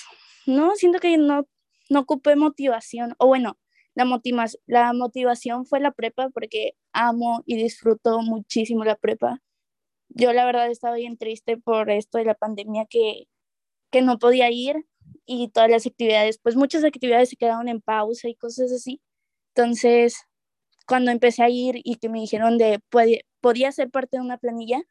no, 0.47 0.77
siento 0.77 0.99
que 1.01 1.19
no, 1.19 1.47
no 1.91 2.01
ocupé 2.01 2.37
motivación, 2.37 3.15
o 3.19 3.27
bueno, 3.27 3.59
la, 3.95 4.21
la 4.67 4.93
motivación 4.93 5.67
fue 5.67 5.81
la 5.81 5.93
prepa 5.93 6.31
porque 6.31 6.73
amo 6.93 7.43
y 7.47 7.57
disfruto 7.57 8.21
muchísimo 8.23 8.85
la 8.85 8.97
prepa. 8.97 9.41
Yo 10.09 10.33
la 10.33 10.45
verdad 10.47 10.71
estaba 10.71 10.97
bien 10.97 11.19
triste 11.19 11.57
por 11.59 11.91
esto 11.91 12.19
de 12.19 12.25
la 12.25 12.35
pandemia 12.35 12.87
que, 12.89 13.29
que 13.91 14.03
no 14.03 14.19
podía 14.19 14.51
ir 14.51 14.87
y 15.27 15.49
todas 15.51 15.71
las 15.71 15.87
actividades, 15.87 16.39
pues 16.39 16.57
muchas 16.57 16.85
actividades 16.85 17.31
se 17.31 17.37
quedaron 17.37 17.69
en 17.69 17.81
pausa 17.81 18.29
y 18.29 18.35
cosas 18.37 18.73
así. 18.73 19.01
Entonces, 19.57 20.27
cuando 20.87 21.13
empecé 21.13 21.45
a 21.45 21.49
ir 21.49 21.81
y 21.85 21.97
que 21.97 22.09
me 22.09 22.21
dijeron 22.21 22.59
de 22.59 22.81
podía 23.41 23.71
ser 23.71 23.91
parte 23.91 24.17
de 24.17 24.23
una 24.23 24.37
planilla, 24.37 24.83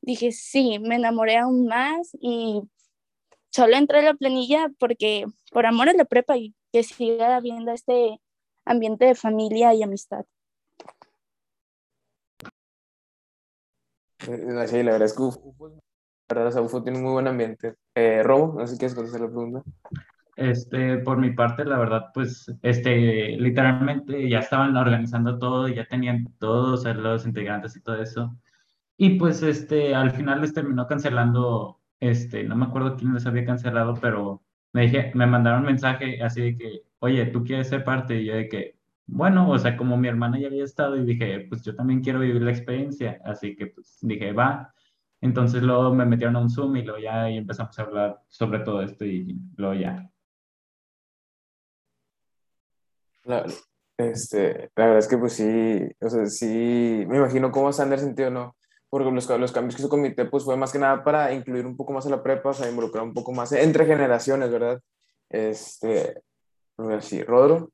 dije 0.00 0.30
sí, 0.30 0.78
me 0.78 0.94
enamoré 0.94 1.36
aún 1.36 1.66
más 1.66 2.16
y 2.20 2.62
solo 3.50 3.76
entré 3.76 3.98
a 3.98 4.02
la 4.02 4.14
planilla 4.14 4.68
porque 4.78 5.26
por 5.50 5.66
amor 5.66 5.88
a 5.88 5.92
la 5.94 6.04
prepa 6.04 6.36
y 6.36 6.54
que 6.72 6.84
siga 6.84 7.34
habiendo 7.34 7.72
este 7.72 8.20
ambiente 8.64 9.06
de 9.06 9.14
familia 9.16 9.74
y 9.74 9.82
amistad. 9.82 10.24
Eh, 14.28 14.68
sí, 14.68 14.82
la 14.82 14.92
verdad 14.92 15.06
es 15.06 15.14
que 15.14 15.22
UFO, 15.22 15.54
la 16.28 16.44
verdad, 16.44 16.62
UFO 16.62 16.82
tiene 16.82 16.98
un 16.98 17.04
muy 17.04 17.12
buen 17.12 17.26
ambiente. 17.26 17.74
Eh, 17.94 18.22
Robo, 18.22 18.54
no 18.54 18.66
sé 18.66 18.74
si 18.74 18.78
quieres 18.78 18.94
contestar 18.94 19.22
la 19.22 19.28
pregunta. 19.28 19.62
Este, 20.36 20.98
por 20.98 21.18
mi 21.18 21.30
parte, 21.32 21.64
la 21.64 21.78
verdad, 21.78 22.10
pues, 22.12 22.52
este, 22.62 23.36
literalmente 23.38 24.28
ya 24.28 24.40
estaban 24.40 24.76
organizando 24.76 25.38
todo, 25.38 25.66
ya 25.68 25.86
tenían 25.86 26.26
todos 26.38 26.84
los 26.96 27.26
integrantes 27.26 27.74
y 27.76 27.82
todo 27.82 28.02
eso. 28.02 28.36
Y 28.98 29.18
pues, 29.18 29.42
este, 29.42 29.94
al 29.94 30.10
final 30.12 30.42
les 30.42 30.54
terminó 30.54 30.86
cancelando, 30.86 31.80
este, 32.00 32.44
no 32.44 32.56
me 32.56 32.66
acuerdo 32.66 32.96
quién 32.96 33.14
les 33.14 33.26
había 33.26 33.46
cancelado, 33.46 33.94
pero 34.00 34.42
me 34.72 34.82
dije, 34.82 35.12
me 35.14 35.26
mandaron 35.26 35.60
un 35.60 35.66
mensaje 35.66 36.22
así 36.22 36.42
de 36.42 36.58
que, 36.58 36.82
oye, 36.98 37.26
¿tú 37.26 37.44
quieres 37.44 37.68
ser 37.68 37.84
parte? 37.84 38.20
Y 38.20 38.26
yo 38.26 38.34
de 38.36 38.48
que, 38.48 38.78
bueno, 39.06 39.48
o 39.50 39.58
sea, 39.58 39.76
como 39.76 39.96
mi 39.96 40.08
hermana 40.08 40.38
ya 40.38 40.48
había 40.48 40.64
estado 40.64 40.96
y 40.96 41.04
dije, 41.06 41.46
pues 41.48 41.64
yo 41.64 41.74
también 41.74 42.02
quiero 42.02 42.20
vivir 42.20 42.42
la 42.42 42.50
experiencia, 42.50 43.20
así 43.24 43.56
que 43.56 43.68
pues 43.68 43.98
dije, 44.02 44.32
va. 44.32 44.74
Entonces 45.20 45.62
luego 45.62 45.94
me 45.94 46.04
metieron 46.06 46.36
a 46.36 46.40
un 46.40 46.50
Zoom 46.50 46.76
y 46.76 46.82
luego 46.82 47.00
ya 47.00 47.30
y 47.30 47.38
empezamos 47.38 47.78
a 47.78 47.82
hablar 47.82 48.20
sobre 48.28 48.60
todo 48.60 48.82
esto 48.82 49.04
y 49.04 49.38
luego 49.56 49.74
ya 49.74 50.10
La, 53.26 53.44
este, 53.98 54.70
la 54.76 54.84
verdad 54.84 54.98
es 54.98 55.08
que 55.08 55.18
pues 55.18 55.32
sí, 55.32 55.88
o 56.00 56.10
sea, 56.10 56.26
sí, 56.26 57.04
me 57.08 57.16
imagino 57.16 57.50
cómo 57.50 57.72
se 57.72 57.82
han 57.82 57.98
sentido, 57.98 58.30
¿no? 58.30 58.56
Porque 58.90 59.10
los, 59.10 59.28
los 59.28 59.52
cambios 59.52 59.74
que 59.74 59.82
hizo 59.82 59.88
comité 59.88 60.26
pues 60.26 60.44
fue 60.44 60.56
más 60.56 60.72
que 60.72 60.78
nada 60.78 61.02
para 61.02 61.32
incluir 61.32 61.66
un 61.66 61.76
poco 61.76 61.92
más 61.92 62.06
a 62.06 62.10
la 62.10 62.22
prepa, 62.22 62.50
o 62.50 62.54
sea, 62.54 62.68
involucrar 62.68 63.04
un 63.04 63.14
poco 63.14 63.32
más 63.32 63.52
entre 63.52 63.86
generaciones, 63.86 64.50
¿verdad? 64.50 64.80
Este, 65.28 66.22
sí, 67.00 67.22
Rodro. 67.22 67.70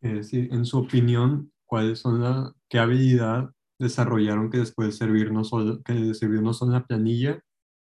Es 0.00 0.12
decir, 0.14 0.48
en 0.52 0.64
su 0.64 0.78
opinión, 0.78 1.52
¿cuáles 1.66 1.98
son 1.98 2.22
la, 2.22 2.52
qué 2.68 2.78
habilidad 2.78 3.50
desarrollaron 3.78 4.50
que 4.50 4.58
después 4.58 4.88
de 4.88 4.92
servir 4.92 5.32
no 5.32 5.44
solo, 5.44 5.82
que 5.82 6.14
servir 6.14 6.42
no 6.42 6.54
solo 6.54 6.72
en 6.72 6.80
la 6.80 6.86
planilla, 6.86 7.40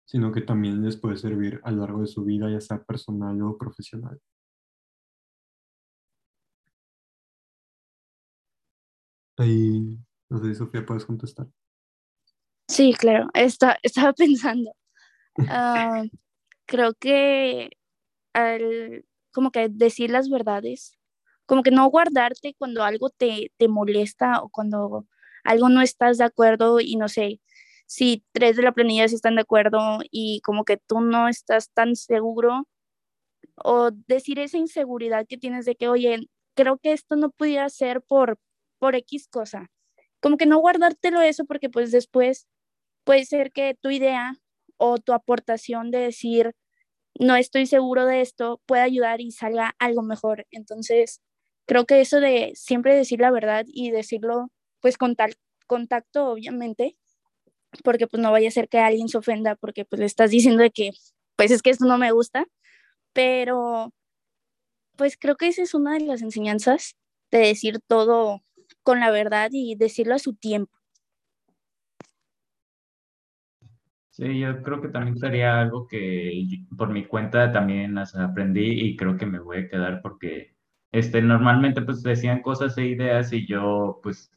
sino 0.04 0.32
que 0.32 0.40
también 0.40 0.82
les 0.82 0.96
puede 0.96 1.16
servir 1.16 1.60
a 1.64 1.70
lo 1.70 1.82
largo 1.82 2.00
de 2.00 2.06
su 2.06 2.24
vida, 2.24 2.50
ya 2.50 2.60
sea 2.60 2.82
personal 2.82 3.40
o 3.42 3.56
profesional? 3.56 4.18
Ahí, 9.42 9.98
no 10.28 10.38
sé 10.38 10.54
Sofía 10.54 10.86
puedes 10.86 11.04
contestar. 11.04 11.48
Sí, 12.68 12.94
claro, 12.94 13.28
Está, 13.34 13.76
estaba 13.82 14.12
pensando. 14.12 14.72
Ah, 15.48 16.04
creo 16.64 16.94
que 16.94 17.70
al, 18.34 19.04
como 19.32 19.50
que 19.50 19.68
decir 19.68 20.10
las 20.10 20.30
verdades, 20.30 20.96
como 21.44 21.64
que 21.64 21.72
no 21.72 21.90
guardarte 21.90 22.54
cuando 22.56 22.84
algo 22.84 23.10
te, 23.10 23.50
te 23.56 23.66
molesta 23.66 24.42
o 24.42 24.48
cuando 24.48 25.08
algo 25.42 25.68
no 25.68 25.82
estás 25.82 26.18
de 26.18 26.24
acuerdo 26.24 26.78
y 26.78 26.94
no 26.94 27.08
sé, 27.08 27.40
si 27.86 28.24
tres 28.30 28.56
de 28.56 28.62
la 28.62 28.72
planilla 28.72 29.08
sí 29.08 29.16
están 29.16 29.34
de 29.34 29.42
acuerdo 29.42 29.98
y 30.08 30.40
como 30.42 30.64
que 30.64 30.76
tú 30.76 31.00
no 31.00 31.28
estás 31.28 31.68
tan 31.72 31.96
seguro 31.96 32.68
o 33.56 33.90
decir 34.06 34.38
esa 34.38 34.56
inseguridad 34.58 35.26
que 35.26 35.36
tienes 35.36 35.64
de 35.64 35.74
que, 35.74 35.88
oye, 35.88 36.28
creo 36.54 36.78
que 36.78 36.92
esto 36.92 37.16
no 37.16 37.30
pudiera 37.30 37.68
ser 37.70 38.02
por, 38.02 38.38
por 38.82 38.96
X 38.96 39.28
cosa. 39.28 39.70
Como 40.20 40.36
que 40.36 40.44
no 40.44 40.58
guardártelo 40.58 41.20
eso 41.20 41.44
porque 41.44 41.70
pues 41.70 41.92
después 41.92 42.48
puede 43.04 43.24
ser 43.24 43.52
que 43.52 43.76
tu 43.80 43.90
idea 43.90 44.34
o 44.76 44.98
tu 44.98 45.12
aportación 45.12 45.92
de 45.92 45.98
decir, 46.00 46.56
no 47.14 47.36
estoy 47.36 47.66
seguro 47.66 48.06
de 48.06 48.22
esto, 48.22 48.60
pueda 48.66 48.82
ayudar 48.82 49.20
y 49.20 49.30
salga 49.30 49.76
algo 49.78 50.02
mejor. 50.02 50.48
Entonces, 50.50 51.20
creo 51.64 51.86
que 51.86 52.00
eso 52.00 52.18
de 52.18 52.54
siempre 52.56 52.96
decir 52.96 53.20
la 53.20 53.30
verdad 53.30 53.66
y 53.68 53.92
decirlo 53.92 54.48
pues 54.80 54.98
con 54.98 55.14
tal 55.14 55.34
contacto, 55.68 56.26
obviamente, 56.32 56.96
porque 57.84 58.08
pues 58.08 58.20
no 58.20 58.32
vaya 58.32 58.48
a 58.48 58.50
ser 58.50 58.68
que 58.68 58.80
alguien 58.80 59.08
se 59.08 59.18
ofenda 59.18 59.54
porque 59.54 59.84
pues 59.84 60.00
le 60.00 60.06
estás 60.06 60.32
diciendo 60.32 60.60
de 60.64 60.72
que 60.72 60.90
pues 61.36 61.52
es 61.52 61.62
que 61.62 61.70
esto 61.70 61.84
no 61.86 61.98
me 61.98 62.10
gusta, 62.10 62.46
pero 63.12 63.92
pues 64.96 65.16
creo 65.16 65.36
que 65.36 65.46
esa 65.46 65.62
es 65.62 65.72
una 65.72 65.94
de 65.94 66.00
las 66.00 66.20
enseñanzas 66.22 66.96
de 67.30 67.38
decir 67.38 67.78
todo 67.86 68.42
con 68.82 69.00
la 69.00 69.10
verdad 69.10 69.50
y 69.52 69.74
decirlo 69.76 70.14
a 70.14 70.18
su 70.18 70.34
tiempo. 70.34 70.72
Sí, 74.10 74.38
yo 74.40 74.62
creo 74.62 74.82
que 74.82 74.88
también 74.88 75.16
sería 75.16 75.58
algo 75.58 75.86
que 75.88 76.44
por 76.76 76.90
mi 76.90 77.06
cuenta 77.06 77.50
también 77.50 77.96
aprendí 77.96 78.60
y 78.84 78.94
creo 78.96 79.16
que 79.16 79.24
me 79.24 79.38
voy 79.38 79.58
a 79.58 79.68
quedar 79.68 80.02
porque 80.02 80.54
este, 80.92 81.22
normalmente 81.22 81.80
pues 81.80 82.02
decían 82.02 82.42
cosas 82.42 82.76
e 82.76 82.84
ideas 82.86 83.32
y 83.32 83.46
yo 83.46 84.00
pues 84.02 84.30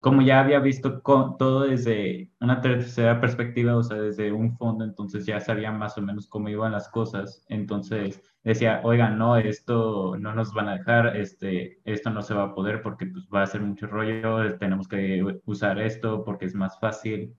como 0.00 0.22
ya 0.22 0.40
había 0.40 0.60
visto 0.60 1.00
todo 1.02 1.62
desde 1.64 2.30
una 2.40 2.60
tercera 2.62 3.20
perspectiva, 3.20 3.76
o 3.76 3.82
sea, 3.82 3.98
desde 3.98 4.32
un 4.32 4.56
fondo, 4.56 4.84
entonces 4.84 5.26
ya 5.26 5.40
sabía 5.40 5.72
más 5.72 5.98
o 5.98 6.02
menos 6.02 6.26
cómo 6.26 6.48
iban 6.48 6.72
las 6.72 6.88
cosas. 6.88 7.44
Entonces 7.48 8.22
decía, 8.42 8.80
oigan, 8.84 9.18
no, 9.18 9.36
esto 9.36 10.16
no 10.18 10.34
nos 10.34 10.54
van 10.54 10.68
a 10.68 10.78
dejar, 10.78 11.16
este, 11.16 11.80
esto 11.84 12.10
no 12.10 12.22
se 12.22 12.34
va 12.34 12.44
a 12.44 12.54
poder 12.54 12.82
porque 12.82 13.06
pues, 13.06 13.28
va 13.34 13.42
a 13.42 13.46
ser 13.46 13.60
mucho 13.60 13.86
rollo, 13.86 14.58
tenemos 14.58 14.88
que 14.88 15.22
usar 15.44 15.78
esto 15.78 16.24
porque 16.24 16.46
es 16.46 16.54
más 16.54 16.78
fácil. 16.80 17.36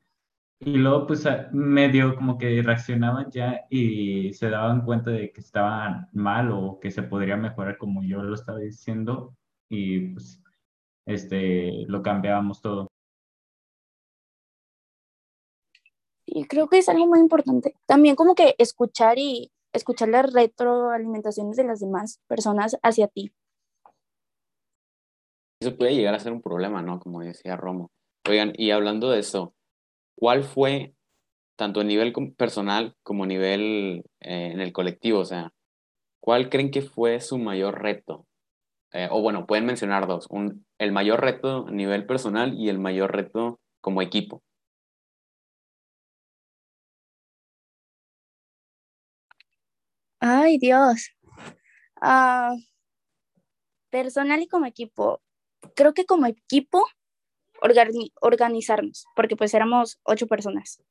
Y 0.60 0.77
luego, 0.77 1.08
pues, 1.08 1.27
medio 1.51 2.15
como 2.15 2.38
que 2.38 2.62
reaccionaban 2.62 3.32
ya 3.32 3.62
y 3.70 4.34
se 4.34 4.50
daban 4.50 4.86
cuenta 4.86 5.10
de 5.12 5.32
que 5.32 5.41
estaban 5.41 6.08
mal 6.13 6.51
o 6.51 6.80
que 6.80 6.91
se 6.91 7.03
podría 7.03 7.38
mejorar 7.38 7.77
como 7.80 8.03
yo 8.03 8.22
lo 8.24 8.36
estaba 8.36 8.60
diciendo. 8.60 9.36
Y 9.70 10.10
pues 10.13 10.41
este, 11.05 11.86
lo 11.88 12.01
cambiábamos 12.01 12.62
todo. 12.62 12.88
Y 16.25 16.46
creo 16.46 16.70
que 16.70 16.77
es 16.77 16.88
algo 16.88 17.08
muy 17.08 17.20
importante. 17.20 17.75
También 17.86 18.15
como 18.15 18.36
que 18.36 18.55
escuchar 18.58 19.20
y 19.20 19.51
escuchar 19.74 20.10
las 20.10 20.31
retroalimentaciones 20.31 21.58
de 21.58 21.65
las 21.65 21.79
demás 21.79 22.22
personas 22.27 22.77
hacia 22.84 23.08
ti. 23.08 23.34
Eso 25.62 25.75
puede 25.75 25.96
llegar 25.96 26.15
a 26.15 26.20
ser 26.20 26.31
un 26.31 26.41
problema, 26.41 26.81
¿no? 26.81 27.00
Como 27.00 27.22
decía 27.22 27.55
Romo. 27.55 27.91
Oigan, 28.27 28.53
y 28.55 28.72
hablando 28.72 29.10
de 29.12 29.20
eso, 29.20 29.53
¿cuál 30.15 30.43
fue, 30.43 30.96
tanto 31.55 31.81
a 31.81 31.84
nivel 31.84 32.13
personal 32.36 32.96
como 33.03 33.25
a 33.25 33.27
nivel 33.27 34.03
eh, 34.22 34.51
en 34.53 34.60
el 34.60 34.74
colectivo, 34.74 35.20
o 35.20 35.25
sea, 35.25 35.53
cuál 36.20 36.50
creen 36.50 36.72
que 36.72 36.81
fue 36.81 37.20
su 37.20 37.38
mayor 37.38 37.81
reto? 37.81 38.25
Eh, 38.94 39.08
o 39.12 39.22
bueno, 39.22 39.46
pueden 39.48 39.66
mencionar 39.66 40.08
dos, 40.08 40.28
un, 40.30 40.66
el 40.78 40.92
mayor 40.92 41.22
reto 41.22 41.68
a 41.68 41.72
nivel 41.72 42.06
personal 42.06 42.54
y 42.54 42.70
el 42.70 42.80
mayor 42.80 43.14
reto 43.16 43.60
como 43.82 44.02
equipo. 44.02 44.44
Ay, 50.20 50.58
Dios. 50.60 51.10
Ah, 52.02 52.56
personal 53.90 54.42
y 54.42 54.48
como 54.48 54.66
equipo. 54.66 55.22
Creo 55.76 55.94
que 55.94 56.06
como 56.06 56.26
equipo 56.26 56.86
organizarnos, 58.22 59.06
porque 59.16 59.36
pues 59.36 59.54
éramos 59.54 60.00
ocho 60.04 60.28
personas. 60.28 60.82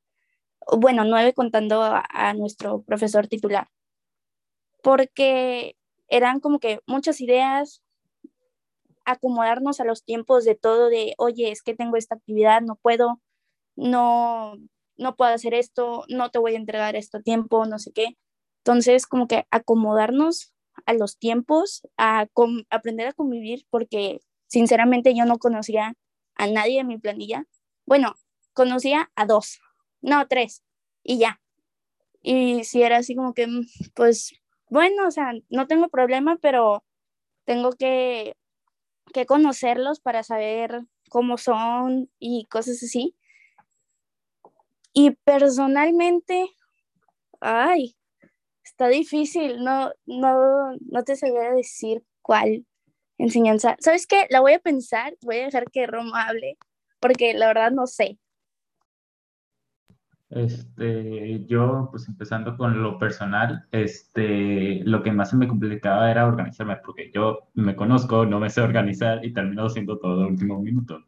Bueno, 0.78 1.04
nueve 1.04 1.34
contando 1.34 1.82
a 1.84 2.34
nuestro 2.34 2.82
profesor 2.82 3.28
titular. 3.28 3.68
Porque 4.82 5.76
eran 6.08 6.40
como 6.40 6.58
que 6.58 6.80
muchas 6.86 7.20
ideas, 7.20 7.82
acomodarnos 9.04 9.80
a 9.80 9.84
los 9.84 10.04
tiempos 10.04 10.44
de 10.44 10.54
todo, 10.54 10.88
de, 10.88 11.14
oye, 11.18 11.50
es 11.50 11.62
que 11.62 11.74
tengo 11.74 11.96
esta 11.96 12.16
actividad, 12.16 12.62
no 12.62 12.76
puedo, 12.76 13.20
no, 13.76 14.54
no 14.96 15.16
puedo 15.16 15.32
hacer 15.32 15.54
esto, 15.54 16.04
no 16.08 16.30
te 16.30 16.38
voy 16.38 16.54
a 16.54 16.58
entregar 16.58 16.96
esto 16.96 17.22
tiempo, 17.22 17.66
no 17.66 17.78
sé 17.78 17.92
qué. 17.92 18.16
Entonces, 18.64 19.06
como 19.06 19.26
que 19.28 19.46
acomodarnos 19.50 20.52
a 20.86 20.94
los 20.94 21.18
tiempos, 21.18 21.82
a 21.96 22.26
aprender 22.70 23.08
a 23.08 23.12
convivir, 23.12 23.64
porque 23.70 24.20
sinceramente 24.46 25.14
yo 25.14 25.24
no 25.24 25.38
conocía 25.38 25.94
a 26.36 26.46
nadie 26.46 26.78
de 26.78 26.84
mi 26.84 26.98
planilla. 26.98 27.44
Bueno, 27.86 28.14
conocía 28.52 29.10
a 29.16 29.26
dos, 29.26 29.60
no, 30.02 30.26
tres, 30.28 30.62
y 31.02 31.18
ya. 31.18 31.40
Y 32.22 32.64
si 32.64 32.82
era 32.82 32.98
así 32.98 33.14
como 33.14 33.34
que, 33.34 33.46
mm, 33.46 33.66
pues, 33.94 34.32
bueno, 34.68 35.06
o 35.08 35.10
sea, 35.10 35.32
no 35.48 35.66
tengo 35.66 35.88
problema, 35.88 36.38
pero 36.40 36.84
tengo 37.46 37.72
que, 37.72 38.36
que 39.12 39.26
conocerlos 39.26 40.00
para 40.00 40.22
saber 40.22 40.82
cómo 41.08 41.38
son 41.38 42.10
y 42.18 42.46
cosas 42.46 42.82
así. 42.82 43.16
Y 44.92 45.12
personalmente, 45.24 46.48
ay, 47.40 47.96
está 48.64 48.88
difícil, 48.88 49.62
no, 49.62 49.92
no, 50.06 50.76
no 50.80 51.04
te 51.04 51.16
sabría 51.16 51.52
decir 51.52 52.02
cuál 52.22 52.66
enseñanza. 53.18 53.76
¿Sabes 53.80 54.06
qué? 54.06 54.26
La 54.30 54.40
voy 54.40 54.54
a 54.54 54.58
pensar, 54.58 55.14
voy 55.22 55.38
a 55.38 55.44
dejar 55.44 55.70
que 55.70 55.86
Roma 55.86 56.28
hable, 56.28 56.58
porque 57.00 57.34
la 57.34 57.48
verdad 57.48 57.70
no 57.70 57.86
sé. 57.86 58.18
Este, 60.30 61.44
yo, 61.46 61.88
pues 61.90 62.08
empezando 62.08 62.56
con 62.56 62.82
lo 62.82 62.98
personal, 62.98 63.66
este, 63.72 64.80
lo 64.84 65.02
que 65.02 65.10
más 65.12 65.30
se 65.30 65.36
me 65.36 65.48
complicaba 65.48 66.10
era 66.10 66.26
organizarme, 66.26 66.76
porque 66.84 67.10
yo 67.12 67.50
me 67.54 67.74
conozco, 67.74 68.24
no 68.26 68.38
me 68.38 68.48
sé 68.48 68.60
organizar 68.60 69.24
y 69.24 69.32
termino 69.32 69.66
haciendo 69.66 69.98
todo 69.98 70.22
el 70.22 70.32
último 70.32 70.60
minuto. 70.62 71.04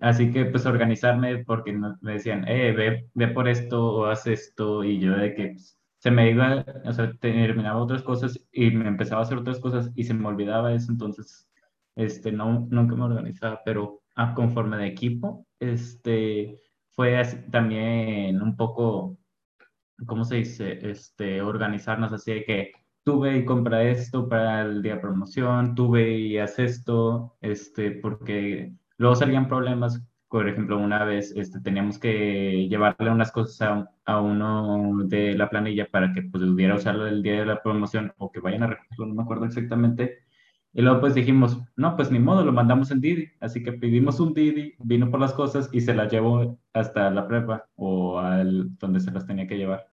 Así 0.00 0.32
que, 0.32 0.46
pues, 0.46 0.66
organizarme 0.66 1.44
porque 1.44 1.72
me 1.72 2.12
decían, 2.14 2.46
eh, 2.48 2.72
ve, 2.72 3.08
ve 3.14 3.28
por 3.28 3.48
esto 3.48 3.84
o 3.86 4.06
haz 4.06 4.26
esto, 4.26 4.84
y 4.84 5.00
yo 5.00 5.12
de 5.16 5.34
que 5.34 5.48
pues, 5.48 5.78
se 5.98 6.10
me 6.10 6.30
iba, 6.30 6.64
o 6.84 6.92
sea, 6.92 7.12
terminaba 7.20 7.80
otras 7.82 8.02
cosas 8.02 8.38
y 8.52 8.70
me 8.70 8.88
empezaba 8.88 9.22
a 9.22 9.24
hacer 9.24 9.38
otras 9.38 9.60
cosas 9.60 9.90
y 9.94 10.04
se 10.04 10.14
me 10.14 10.26
olvidaba 10.28 10.74
eso, 10.74 10.92
entonces, 10.92 11.50
este, 11.96 12.32
no, 12.32 12.66
nunca 12.70 12.96
me 12.96 13.04
organizaba, 13.04 13.60
pero 13.64 14.02
a 14.16 14.30
ah, 14.32 14.34
conforme 14.34 14.76
de 14.78 14.86
equipo, 14.86 15.46
este 15.60 16.60
fue 16.94 17.22
también 17.50 18.40
un 18.42 18.56
poco, 18.56 19.18
¿cómo 20.06 20.24
se 20.24 20.36
dice? 20.36 20.78
Este, 20.90 21.42
organizarnos 21.42 22.12
así 22.12 22.32
de 22.34 22.44
que 22.44 22.72
tuve 23.04 23.38
y 23.38 23.44
compra 23.44 23.82
esto 23.84 24.28
para 24.28 24.62
el 24.62 24.82
día 24.82 24.94
de 24.96 25.00
promoción, 25.00 25.74
tuve 25.74 26.10
y 26.18 26.38
haz 26.38 26.58
esto, 26.58 27.36
este, 27.40 27.92
porque 27.92 28.74
luego 28.98 29.14
salían 29.16 29.48
problemas. 29.48 30.02
Por 30.28 30.48
ejemplo, 30.48 30.78
una 30.78 31.04
vez 31.04 31.32
este, 31.36 31.60
teníamos 31.60 31.98
que 31.98 32.66
llevarle 32.68 33.10
unas 33.10 33.30
cosas 33.30 33.62
a, 33.62 33.90
a 34.04 34.20
uno 34.20 35.04
de 35.04 35.34
la 35.36 35.48
planilla 35.50 35.88
para 35.90 36.12
que 36.12 36.22
pues, 36.22 36.42
pudiera 36.44 36.74
usarlo 36.74 37.06
el 37.06 37.22
día 37.22 37.40
de 37.40 37.46
la 37.46 37.62
promoción 37.62 38.12
o 38.18 38.32
que 38.32 38.40
vayan 38.40 38.64
a 38.64 38.68
recogerlo, 38.68 39.06
no 39.06 39.14
me 39.14 39.22
acuerdo 39.22 39.44
exactamente 39.46 40.23
y 40.76 40.82
luego 40.82 41.00
pues 41.00 41.14
dijimos, 41.14 41.56
no, 41.76 41.94
pues 41.94 42.10
ni 42.10 42.18
modo, 42.18 42.44
lo 42.44 42.52
mandamos 42.52 42.90
en 42.90 43.00
Didi. 43.00 43.28
Así 43.38 43.62
que 43.62 43.72
pedimos 43.72 44.18
un 44.18 44.34
Didi, 44.34 44.74
vino 44.80 45.08
por 45.08 45.20
las 45.20 45.32
cosas 45.32 45.68
y 45.72 45.80
se 45.80 45.94
las 45.94 46.10
llevó 46.10 46.58
hasta 46.72 47.10
la 47.10 47.28
prepa 47.28 47.68
o 47.76 48.18
al 48.18 48.76
donde 48.78 48.98
se 48.98 49.12
las 49.12 49.24
tenía 49.24 49.46
que 49.46 49.56
llevar. 49.56 49.88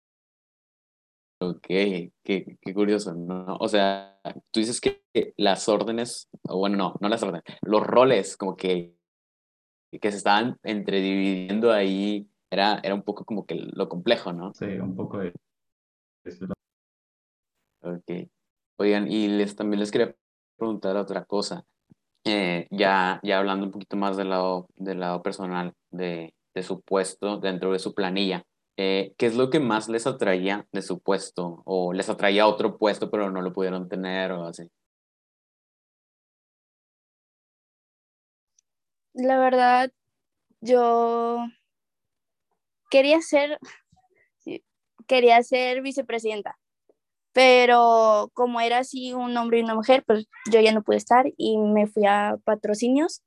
Ok, 1.40 1.66
qué, 1.68 2.12
qué 2.24 2.74
curioso, 2.76 3.16
¿no? 3.16 3.58
O 3.60 3.68
sea, 3.68 4.20
tú 4.52 4.60
dices 4.60 4.80
que 4.80 5.02
las 5.36 5.68
órdenes, 5.68 6.30
o 6.44 6.60
bueno, 6.60 6.78
no, 6.78 6.96
no 7.02 7.10
las 7.10 7.24
órdenes, 7.24 7.44
los 7.64 7.82
roles 7.82 8.38
como 8.38 8.56
que, 8.56 8.96
que 10.00 10.12
se 10.12 10.18
estaban 10.18 10.60
entredividiendo 10.62 11.72
ahí, 11.72 12.30
era, 12.52 12.80
era 12.84 12.94
un 12.94 13.02
poco 13.02 13.26
como 13.26 13.48
que 13.48 13.56
lo 13.56 13.90
complejo, 13.90 14.32
¿no? 14.32 14.54
Sí, 14.54 14.66
un 14.66 14.96
poco 14.96 15.18
de 15.18 15.34
eso. 16.24 16.46
Ok. 17.82 18.30
Oigan, 18.78 19.12
y 19.12 19.28
les, 19.28 19.56
también 19.56 19.80
les 19.80 19.92
quería 19.92 20.16
preguntar 20.58 20.98
otra 20.98 21.26
cosa. 21.26 21.64
Eh, 22.26 22.68
ya, 22.72 23.20
ya 23.24 23.40
hablando 23.40 23.66
un 23.66 23.72
poquito 23.72 23.96
más 23.96 24.18
del 24.18 24.30
lado, 24.30 24.68
del 24.76 25.00
lado 25.00 25.22
personal 25.24 25.74
de, 25.92 26.34
de 26.54 26.64
su 26.64 26.82
puesto 26.82 27.38
dentro 27.38 27.72
de 27.72 27.80
su 27.80 27.94
planilla, 27.94 28.44
eh, 28.78 29.14
¿qué 29.18 29.26
es 29.26 29.36
lo 29.36 29.50
que 29.50 29.60
más 29.60 29.90
les 29.90 30.06
atraía 30.08 30.68
de 30.72 30.82
su 30.82 31.00
puesto? 31.00 31.64
¿O 31.66 31.94
les 31.94 32.10
atraía 32.10 32.48
otro 32.48 32.78
puesto 32.78 33.10
pero 33.10 33.32
no 33.32 33.42
lo 33.42 33.54
pudieron 33.54 33.88
tener 33.90 34.32
o 34.34 34.46
así? 34.46 34.70
La 39.14 39.40
verdad, 39.40 39.92
yo 40.62 41.40
quería 42.92 43.22
ser, 43.22 43.58
quería 45.08 45.42
ser 45.42 45.82
vicepresidenta 45.82 46.58
pero 47.38 48.32
como 48.34 48.62
era 48.62 48.80
así 48.80 49.14
un 49.14 49.38
hombre 49.38 49.60
y 49.60 49.62
una 49.62 49.76
mujer, 49.76 50.04
pues 50.08 50.26
yo 50.52 50.60
ya 50.60 50.72
no 50.72 50.82
pude 50.82 50.98
estar 50.98 51.28
y 51.38 51.60
me 51.60 51.86
fui 51.86 52.04
a 52.08 52.40
patrocinios. 52.44 53.22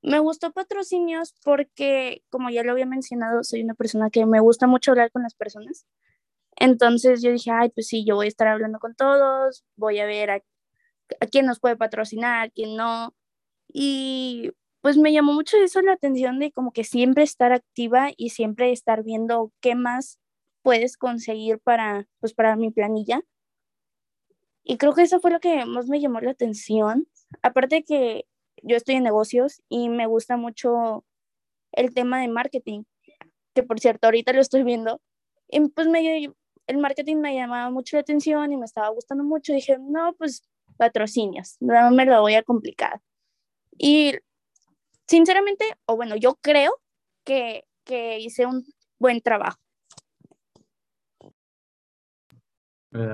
Me 0.00 0.18
gustó 0.18 0.50
patrocinios 0.50 1.34
porque, 1.44 2.22
como 2.30 2.48
ya 2.48 2.62
lo 2.62 2.72
había 2.72 2.86
mencionado, 2.86 3.44
soy 3.44 3.62
una 3.62 3.74
persona 3.74 4.08
que 4.08 4.24
me 4.24 4.40
gusta 4.40 4.66
mucho 4.66 4.92
hablar 4.92 5.10
con 5.12 5.22
las 5.22 5.34
personas. 5.34 5.84
Entonces 6.56 7.20
yo 7.20 7.30
dije, 7.30 7.50
ay, 7.50 7.68
pues 7.68 7.86
sí, 7.86 8.02
yo 8.06 8.14
voy 8.14 8.26
a 8.26 8.28
estar 8.28 8.48
hablando 8.48 8.78
con 8.78 8.94
todos, 8.94 9.62
voy 9.76 9.98
a 9.98 10.06
ver 10.06 10.30
a, 10.30 10.36
a 11.20 11.26
quién 11.26 11.44
nos 11.44 11.60
puede 11.60 11.76
patrocinar, 11.76 12.46
a 12.46 12.50
quién 12.50 12.76
no. 12.76 13.14
Y 13.68 14.52
pues 14.80 14.96
me 14.96 15.12
llamó 15.12 15.34
mucho 15.34 15.58
eso 15.58 15.82
la 15.82 15.92
atención 15.92 16.38
de 16.38 16.50
como 16.50 16.72
que 16.72 16.82
siempre 16.82 17.24
estar 17.24 17.52
activa 17.52 18.08
y 18.16 18.30
siempre 18.30 18.72
estar 18.72 19.02
viendo 19.04 19.52
qué 19.60 19.74
más 19.74 20.18
puedes 20.66 20.96
conseguir 20.96 21.60
para, 21.60 22.08
pues, 22.18 22.34
para 22.34 22.56
mi 22.56 22.72
planilla. 22.72 23.22
Y 24.64 24.78
creo 24.78 24.94
que 24.94 25.02
eso 25.02 25.20
fue 25.20 25.30
lo 25.30 25.38
que 25.38 25.64
más 25.64 25.86
me 25.86 26.00
llamó 26.00 26.20
la 26.20 26.32
atención. 26.32 27.06
Aparte 27.40 27.84
que 27.84 28.26
yo 28.64 28.76
estoy 28.76 28.96
en 28.96 29.04
negocios 29.04 29.62
y 29.68 29.88
me 29.88 30.08
gusta 30.08 30.36
mucho 30.36 31.04
el 31.70 31.94
tema 31.94 32.20
de 32.20 32.26
marketing, 32.26 32.82
que 33.54 33.62
por 33.62 33.78
cierto 33.78 34.08
ahorita 34.08 34.32
lo 34.32 34.40
estoy 34.40 34.64
viendo. 34.64 35.00
Y 35.48 35.68
pues 35.68 35.86
me, 35.86 36.32
el 36.66 36.78
marketing 36.78 37.18
me 37.18 37.36
llamaba 37.36 37.70
mucho 37.70 37.96
la 37.96 38.00
atención 38.00 38.52
y 38.52 38.56
me 38.56 38.64
estaba 38.64 38.88
gustando 38.88 39.22
mucho. 39.22 39.52
Dije, 39.52 39.76
no, 39.78 40.16
pues 40.18 40.42
patrocinios, 40.78 41.58
no 41.60 41.92
me 41.92 42.06
lo 42.06 42.20
voy 42.22 42.34
a 42.34 42.42
complicar. 42.42 43.00
Y 43.78 44.14
sinceramente, 45.06 45.64
o 45.86 45.94
bueno, 45.94 46.16
yo 46.16 46.34
creo 46.42 46.72
que, 47.22 47.68
que 47.84 48.18
hice 48.18 48.46
un 48.46 48.64
buen 48.98 49.20
trabajo. 49.20 49.60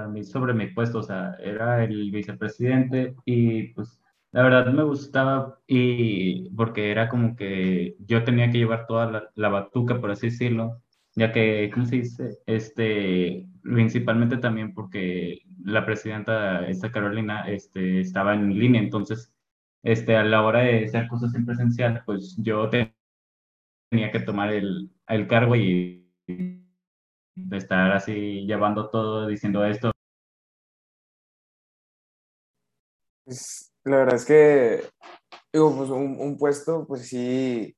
Mí 0.09 0.25
sobre 0.25 0.55
mi 0.55 0.68
puesto, 0.68 0.99
o 0.99 1.03
sea, 1.03 1.37
era 1.40 1.85
el 1.85 2.11
vicepresidente 2.11 3.14
y 3.25 3.68
pues 3.75 4.01
la 4.33 4.42
verdad 4.42 4.73
me 4.73 4.83
gustaba 4.83 5.59
y 5.66 6.51
porque 6.51 6.90
era 6.90 7.09
como 7.09 7.37
que 7.37 7.97
yo 8.01 8.25
tenía 8.25 8.51
que 8.51 8.59
llevar 8.59 8.87
toda 8.87 9.31
la, 9.35 9.49
batuca, 9.51 10.01
por 10.01 10.11
así 10.11 10.29
decirlo, 10.31 10.83
ya 11.14 11.33
que, 11.33 11.71
¿cómo 11.73 11.87
se 11.87 11.97
dice? 11.97 12.38
Este, 12.47 13.47
principalmente 13.62 14.38
también 14.38 14.75
porque 14.75 15.42
la 15.64 15.85
presidenta, 15.85 16.66
esta 16.66 16.90
Carolina, 16.90 17.42
este, 17.49 18.01
estaba 18.01 18.35
en 18.35 18.59
línea, 18.59 18.81
entonces, 18.81 19.35
este, 19.83 20.16
a 20.16 20.25
la 20.25 20.42
hora 20.42 20.61
de 20.61 20.87
hacer 20.87 21.09
cosas 21.09 21.35
en 21.35 21.47
presencial, 21.47 22.03
pues 22.07 22.37
yo 22.38 22.71
tenía 22.71 24.11
que 24.12 24.21
tomar 24.21 24.53
el, 24.53 24.90
el 25.09 25.27
cargo 25.27 25.57
y 25.57 26.09
de 27.35 27.57
estar 27.57 27.92
así 27.92 28.47
llevando 28.47 28.90
todo, 28.90 29.27
diciendo 29.27 29.64
esto. 29.64 29.92
Pues, 33.25 33.73
la 33.85 33.97
verdad 33.99 34.14
es 34.16 34.25
que, 34.25 34.85
digo, 35.53 35.75
pues 35.77 35.90
un, 35.90 36.16
un, 36.18 36.37
puesto, 36.37 36.87
pues 36.87 37.09
sí, 37.09 37.75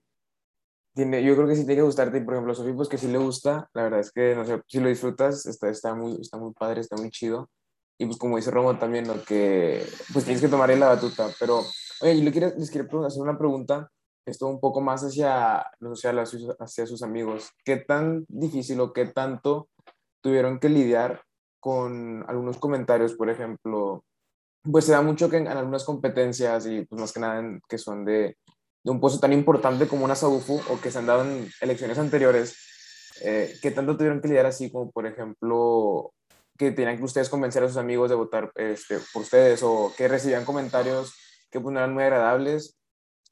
tiene, 0.94 1.22
yo 1.24 1.34
creo 1.34 1.46
que 1.46 1.54
sí 1.54 1.62
tiene 1.62 1.76
que 1.76 1.82
gustarte, 1.82 2.20
por 2.20 2.34
ejemplo, 2.34 2.54
Sofía, 2.54 2.74
pues 2.74 2.88
que 2.88 2.98
sí 2.98 3.08
le 3.08 3.18
gusta, 3.18 3.68
la 3.74 3.84
verdad 3.84 4.00
es 4.00 4.12
que, 4.12 4.34
no 4.34 4.44
sé, 4.44 4.62
si 4.66 4.80
lo 4.80 4.88
disfrutas, 4.88 5.46
está, 5.46 5.68
está, 5.68 5.94
muy, 5.94 6.20
está 6.20 6.38
muy 6.38 6.52
padre, 6.52 6.80
está 6.80 6.96
muy 6.96 7.10
chido, 7.10 7.50
y 7.98 8.06
pues 8.06 8.18
como 8.18 8.36
dice 8.36 8.50
Romo 8.50 8.78
también, 8.78 9.06
lo 9.06 9.22
que, 9.24 9.86
pues 10.12 10.24
tienes 10.24 10.42
que 10.42 10.48
tomar 10.48 10.70
la 10.70 10.88
batuta, 10.88 11.28
pero, 11.38 11.62
oye, 12.00 12.18
yo 12.18 12.24
le 12.24 12.32
quiero, 12.32 12.52
les 12.56 12.70
quiero 12.70 13.04
hacer 13.04 13.22
una 13.22 13.38
pregunta, 13.38 13.90
esto 14.26 14.46
un 14.46 14.60
poco 14.60 14.80
más 14.80 15.02
hacia 15.02 15.66
lo 15.80 15.94
social, 15.94 16.18
hacia 16.58 16.86
sus 16.86 17.02
amigos. 17.02 17.50
¿Qué 17.64 17.76
tan 17.76 18.24
difícil 18.28 18.80
o 18.80 18.92
qué 18.92 19.06
tanto 19.06 19.68
tuvieron 20.22 20.58
que 20.58 20.68
lidiar 20.68 21.22
con 21.60 22.24
algunos 22.28 22.58
comentarios, 22.58 23.14
por 23.14 23.30
ejemplo? 23.30 24.04
Pues 24.62 24.86
se 24.86 24.92
da 24.92 25.02
mucho 25.02 25.28
que 25.28 25.36
en, 25.36 25.48
algunas 25.48 25.84
competencias 25.84 26.66
y 26.66 26.84
pues 26.86 27.00
más 27.00 27.12
que 27.12 27.20
nada 27.20 27.42
que 27.68 27.76
son 27.76 28.04
de, 28.04 28.38
de, 28.82 28.90
un 28.90 29.00
puesto 29.00 29.20
tan 29.20 29.32
importante 29.32 29.86
como 29.86 30.04
una 30.04 30.14
SAUFU 30.14 30.60
o 30.70 30.80
que 30.80 30.90
se 30.90 30.98
han 30.98 31.06
dado 31.06 31.22
en 31.22 31.50
elecciones 31.60 31.98
anteriores, 31.98 32.56
eh, 33.22 33.54
¿qué 33.60 33.70
tanto 33.70 33.96
tuvieron 33.96 34.20
que 34.20 34.28
lidiar 34.28 34.46
así 34.46 34.72
como, 34.72 34.90
por 34.90 35.06
ejemplo, 35.06 36.12
que 36.56 36.70
tenían 36.70 36.96
que 36.96 37.04
ustedes 37.04 37.28
convencer 37.28 37.62
a 37.62 37.68
sus 37.68 37.76
amigos 37.76 38.08
de 38.08 38.16
votar 38.16 38.50
este, 38.54 38.98
por 39.12 39.22
ustedes 39.22 39.62
o 39.62 39.92
que 39.96 40.08
recibían 40.08 40.44
comentarios 40.44 41.12
que 41.50 41.60
pues, 41.60 41.72
no 41.72 41.80
eran 41.80 41.92
muy 41.92 42.04
agradables 42.04 42.78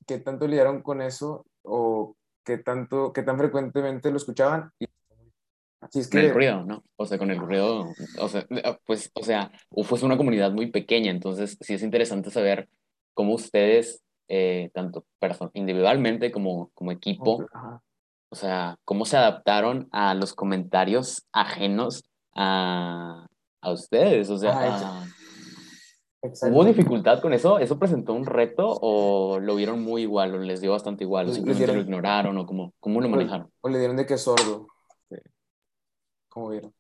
qué 0.07 0.19
tanto 0.19 0.47
lidiaron 0.47 0.83
con 0.83 1.03
eso 1.03 1.45
o 1.63 2.17
qué, 2.45 2.59
tanto, 2.59 3.13
qué 3.13 3.23
tan 3.23 3.39
frecuentemente 3.39 4.11
lo 4.11 4.17
escuchaban. 4.17 4.71
Así 5.81 5.99
es 6.01 6.09
Con 6.09 6.21
el 6.21 6.33
ruido, 6.33 6.65
¿no? 6.65 6.85
O 6.97 7.07
sea, 7.07 7.19
con 7.19 7.31
el 7.31 7.39
ruido, 7.39 7.93
o 8.21 8.29
sea, 8.29 8.47
eh, 8.51 8.79
pues, 8.87 9.11
o 9.15 9.25
sea, 9.25 9.51
es 9.75 10.03
una 10.03 10.17
comunidad 10.17 10.53
muy 10.53 10.71
pequeña, 10.71 11.11
entonces 11.11 11.59
sí 11.61 11.75
es 11.75 11.83
interesante 11.83 12.31
saber 12.31 12.69
cómo 13.15 13.35
ustedes, 13.35 14.03
eh, 14.29 14.71
tanto 14.75 15.05
individualmente 15.55 16.31
como, 16.31 16.71
como 16.75 16.93
equipo, 16.93 17.45
Ajá. 17.53 17.83
o 18.31 18.37
sea, 18.37 18.77
cómo 18.85 19.05
se 19.05 19.17
adaptaron 19.17 19.89
a 19.91 20.15
los 20.15 20.35
comentarios 20.35 21.27
ajenos 21.33 22.05
a, 22.35 23.27
a 23.61 23.73
ustedes, 23.73 24.31
o 24.31 24.39
sea, 24.39 24.53
Ajá, 24.53 25.01
a- 25.01 25.07
exacto. 26.23 26.55
¿hubo 26.55 26.65
dificultad 26.65 27.21
con 27.21 27.33
eso? 27.33 27.59
¿Eso 27.59 27.79
presentó 27.79 28.15
un 28.15 28.27
reto 28.27 28.79
o 28.81 29.39
lo 29.41 29.55
vieron 29.57 29.83
muy 29.83 30.03
igual 30.03 30.35
o 30.35 30.39
les 30.39 30.61
dio 30.61 30.73
bastante 30.73 31.05
igual 31.05 31.29
o 31.29 31.33
simplemente 31.33 31.75
lo 31.75 31.81
ignoraron 31.81 32.39
o 32.39 32.47
cómo, 32.47 32.73
cómo 32.81 33.01
lo 33.01 33.09
manejaron? 33.09 33.51
O 33.61 33.69
le 33.69 33.79
dieron 33.79 33.97
de 33.97 34.07
que 34.07 34.15
es 34.15 34.23
sordo. 34.23 34.67
Sí. 35.09 35.17
¿Cómo 36.29 36.49
vieron? 36.49 36.73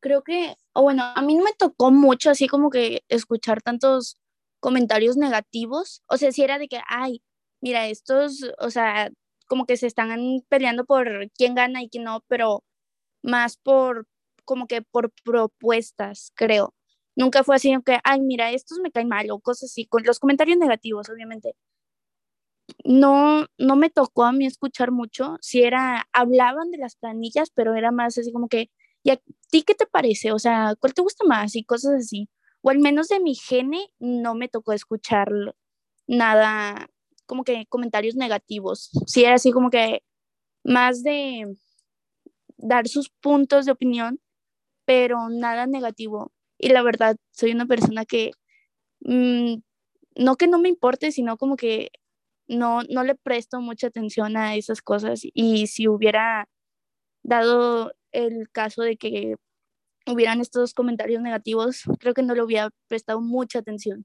creo 0.00 0.22
que, 0.22 0.56
o 0.72 0.82
bueno, 0.82 1.04
a 1.14 1.22
mí 1.22 1.36
no 1.36 1.44
me 1.44 1.52
tocó 1.52 1.90
mucho 1.90 2.30
así 2.30 2.48
como 2.48 2.70
que 2.70 3.04
escuchar 3.08 3.62
tantos 3.62 4.18
comentarios 4.60 5.16
negativos. 5.16 6.02
O 6.08 6.16
sea, 6.16 6.32
si 6.32 6.42
era 6.42 6.58
de 6.58 6.68
que, 6.68 6.80
ay, 6.88 7.22
mira, 7.60 7.86
estos, 7.86 8.40
o 8.58 8.70
sea, 8.70 9.10
como 9.46 9.66
que 9.66 9.76
se 9.76 9.86
están 9.86 10.10
peleando 10.48 10.84
por 10.84 11.30
quién 11.32 11.54
gana 11.54 11.82
y 11.82 11.88
quién 11.88 12.04
no, 12.04 12.24
pero 12.28 12.64
más 13.22 13.56
por, 13.58 14.06
como 14.44 14.66
que 14.66 14.82
por 14.82 15.12
propuestas, 15.24 16.32
creo. 16.34 16.74
Nunca 17.16 17.44
fue 17.44 17.56
así 17.56 17.74
que, 17.84 17.98
ay, 18.04 18.20
mira, 18.20 18.50
estos 18.52 18.78
me 18.78 18.90
caen 18.90 19.08
mal 19.08 19.30
o 19.30 19.40
cosas 19.40 19.70
así, 19.70 19.86
con 19.86 20.02
los 20.04 20.18
comentarios 20.20 20.58
negativos, 20.58 21.08
obviamente. 21.10 21.54
No, 22.84 23.46
no 23.58 23.76
me 23.76 23.90
tocó 23.90 24.24
a 24.24 24.32
mí 24.32 24.46
escuchar 24.46 24.90
mucho. 24.92 25.36
Si 25.40 25.62
era, 25.62 26.06
hablaban 26.12 26.70
de 26.70 26.78
las 26.78 26.96
planillas, 26.96 27.50
pero 27.54 27.74
era 27.74 27.90
más 27.92 28.16
así 28.18 28.32
como 28.32 28.48
que, 28.48 28.70
¿y 29.02 29.10
a 29.10 29.20
ti 29.50 29.62
qué 29.62 29.74
te 29.74 29.86
parece? 29.86 30.32
O 30.32 30.38
sea, 30.38 30.74
¿cuál 30.80 30.94
te 30.94 31.02
gusta 31.02 31.24
más? 31.26 31.56
Y 31.56 31.64
cosas 31.64 31.94
así. 31.94 32.28
O 32.62 32.70
al 32.70 32.78
menos 32.78 33.08
de 33.08 33.20
mi 33.20 33.34
gene 33.34 33.88
no 33.98 34.34
me 34.34 34.48
tocó 34.48 34.72
escuchar 34.72 35.30
nada, 36.06 36.88
como 37.26 37.44
que 37.44 37.66
comentarios 37.68 38.16
negativos. 38.16 38.90
Sí 39.06 39.24
era 39.24 39.34
así 39.36 39.52
como 39.52 39.70
que 39.70 40.02
más 40.64 41.02
de 41.02 41.56
dar 42.58 42.88
sus 42.88 43.10
puntos 43.10 43.66
de 43.66 43.72
opinión, 43.72 44.20
pero 44.86 45.28
nada 45.30 45.66
negativo. 45.66 46.32
Y 46.60 46.68
la 46.70 46.82
verdad, 46.82 47.16
soy 47.32 47.52
una 47.52 47.66
persona 47.66 48.04
que 48.04 48.32
mm, 49.00 49.56
no 50.16 50.36
que 50.36 50.46
no 50.46 50.58
me 50.58 50.68
importe, 50.68 51.12
sino 51.12 51.38
como 51.38 51.56
que 51.56 51.90
no, 52.48 52.82
no 52.90 53.04
le 53.04 53.14
presto 53.16 53.60
mucha 53.60 53.88
atención 53.88 54.36
a 54.36 54.56
esas 54.56 54.82
cosas. 54.82 55.22
Y 55.34 55.68
si 55.68 55.88
hubiera 55.88 56.48
dado 57.22 57.94
el 58.12 58.50
caso 58.50 58.82
de 58.82 58.96
que 58.96 59.36
hubieran 60.06 60.40
estos 60.40 60.74
comentarios 60.74 61.22
negativos, 61.22 61.84
creo 61.98 62.14
que 62.14 62.22
no 62.22 62.34
le 62.34 62.42
hubiera 62.42 62.70
prestado 62.88 63.20
mucha 63.22 63.60
atención. 63.60 64.04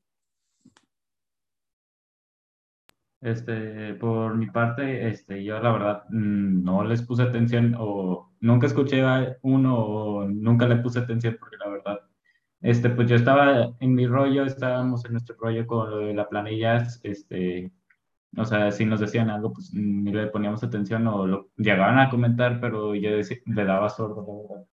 Este, 3.22 3.96
por 3.96 4.36
mi 4.36 4.46
parte, 4.48 5.10
este, 5.10 5.44
yo 5.44 5.60
la 5.60 5.72
verdad 5.72 6.04
mm, 6.10 6.64
no 6.64 6.84
les 6.84 7.02
puse 7.02 7.24
atención 7.24 7.76
o 7.78 8.32
nunca 8.40 8.68
escuché 8.68 9.02
a 9.02 9.38
uno 9.42 9.78
o 9.78 10.26
nunca 10.26 10.68
le 10.68 10.76
puse 10.78 11.00
atención 11.00 11.36
porque 11.40 11.58
la 11.58 11.70
verdad, 11.70 12.00
este, 12.66 12.90
pues 12.92 13.10
yo 13.10 13.16
estaba 13.18 13.76
en 13.80 13.96
mi 13.96 14.08
rollo, 14.08 14.46
estábamos 14.46 15.06
en 15.06 15.14
nuestro 15.14 15.36
rollo 15.40 15.68
con 15.68 15.90
lo 15.92 15.98
de 16.00 16.14
la 16.14 16.30
planilla, 16.30 16.88
este, 17.04 17.72
o 18.38 18.46
sea, 18.46 18.72
si 18.72 18.86
nos 18.86 19.00
decían 19.02 19.30
algo, 19.32 19.54
pues 19.54 19.74
ni 19.74 20.12
le 20.14 20.28
poníamos 20.28 20.64
atención 20.64 21.08
o 21.08 21.28
lo 21.28 21.50
llegaban 21.58 22.00
a 22.00 22.10
comentar, 22.10 22.60
pero 22.62 22.96
yo 22.96 23.12
decí- 23.12 23.42
le 23.48 23.66
daba 23.66 23.90
sordo, 23.90 24.26
la 24.26 24.56
verdad. 24.56 24.68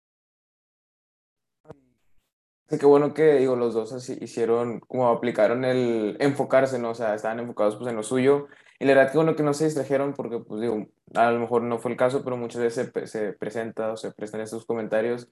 Qué 2.79 2.85
bueno 2.85 3.13
que, 3.13 3.35
digo, 3.35 3.57
los 3.57 3.73
dos 3.73 3.91
así 3.91 4.17
hicieron, 4.21 4.79
como 4.81 5.09
aplicaron 5.09 5.65
el 5.65 6.15
enfocarse, 6.21 6.79
¿no? 6.79 6.91
O 6.91 6.95
sea, 6.95 7.15
estaban 7.15 7.39
enfocados 7.39 7.75
pues 7.75 7.89
en 7.89 7.97
lo 7.97 8.03
suyo. 8.03 8.47
Y 8.79 8.85
la 8.85 8.95
verdad 8.95 9.11
que 9.11 9.17
bueno 9.17 9.35
que 9.35 9.43
no 9.43 9.53
se 9.53 9.65
distrajeron 9.65 10.13
porque, 10.13 10.39
pues 10.39 10.61
digo, 10.61 10.87
a 11.15 11.31
lo 11.31 11.39
mejor 11.39 11.63
no 11.63 11.79
fue 11.79 11.91
el 11.91 11.97
caso, 11.97 12.23
pero 12.23 12.37
muchas 12.37 12.61
veces 12.61 12.89
se, 12.93 13.07
se 13.07 13.33
presenta 13.33 13.91
o 13.91 13.97
se 13.97 14.11
prestan 14.13 14.39
estos 14.41 14.65
comentarios. 14.65 15.29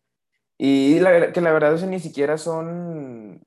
Y 0.61 0.99
la, 0.99 1.31
que 1.31 1.39
la 1.41 1.53
verdad, 1.53 1.73
o 1.73 1.77
sea, 1.77 1.87
ni 1.87 1.99
siquiera 2.01 2.37
son, 2.37 3.41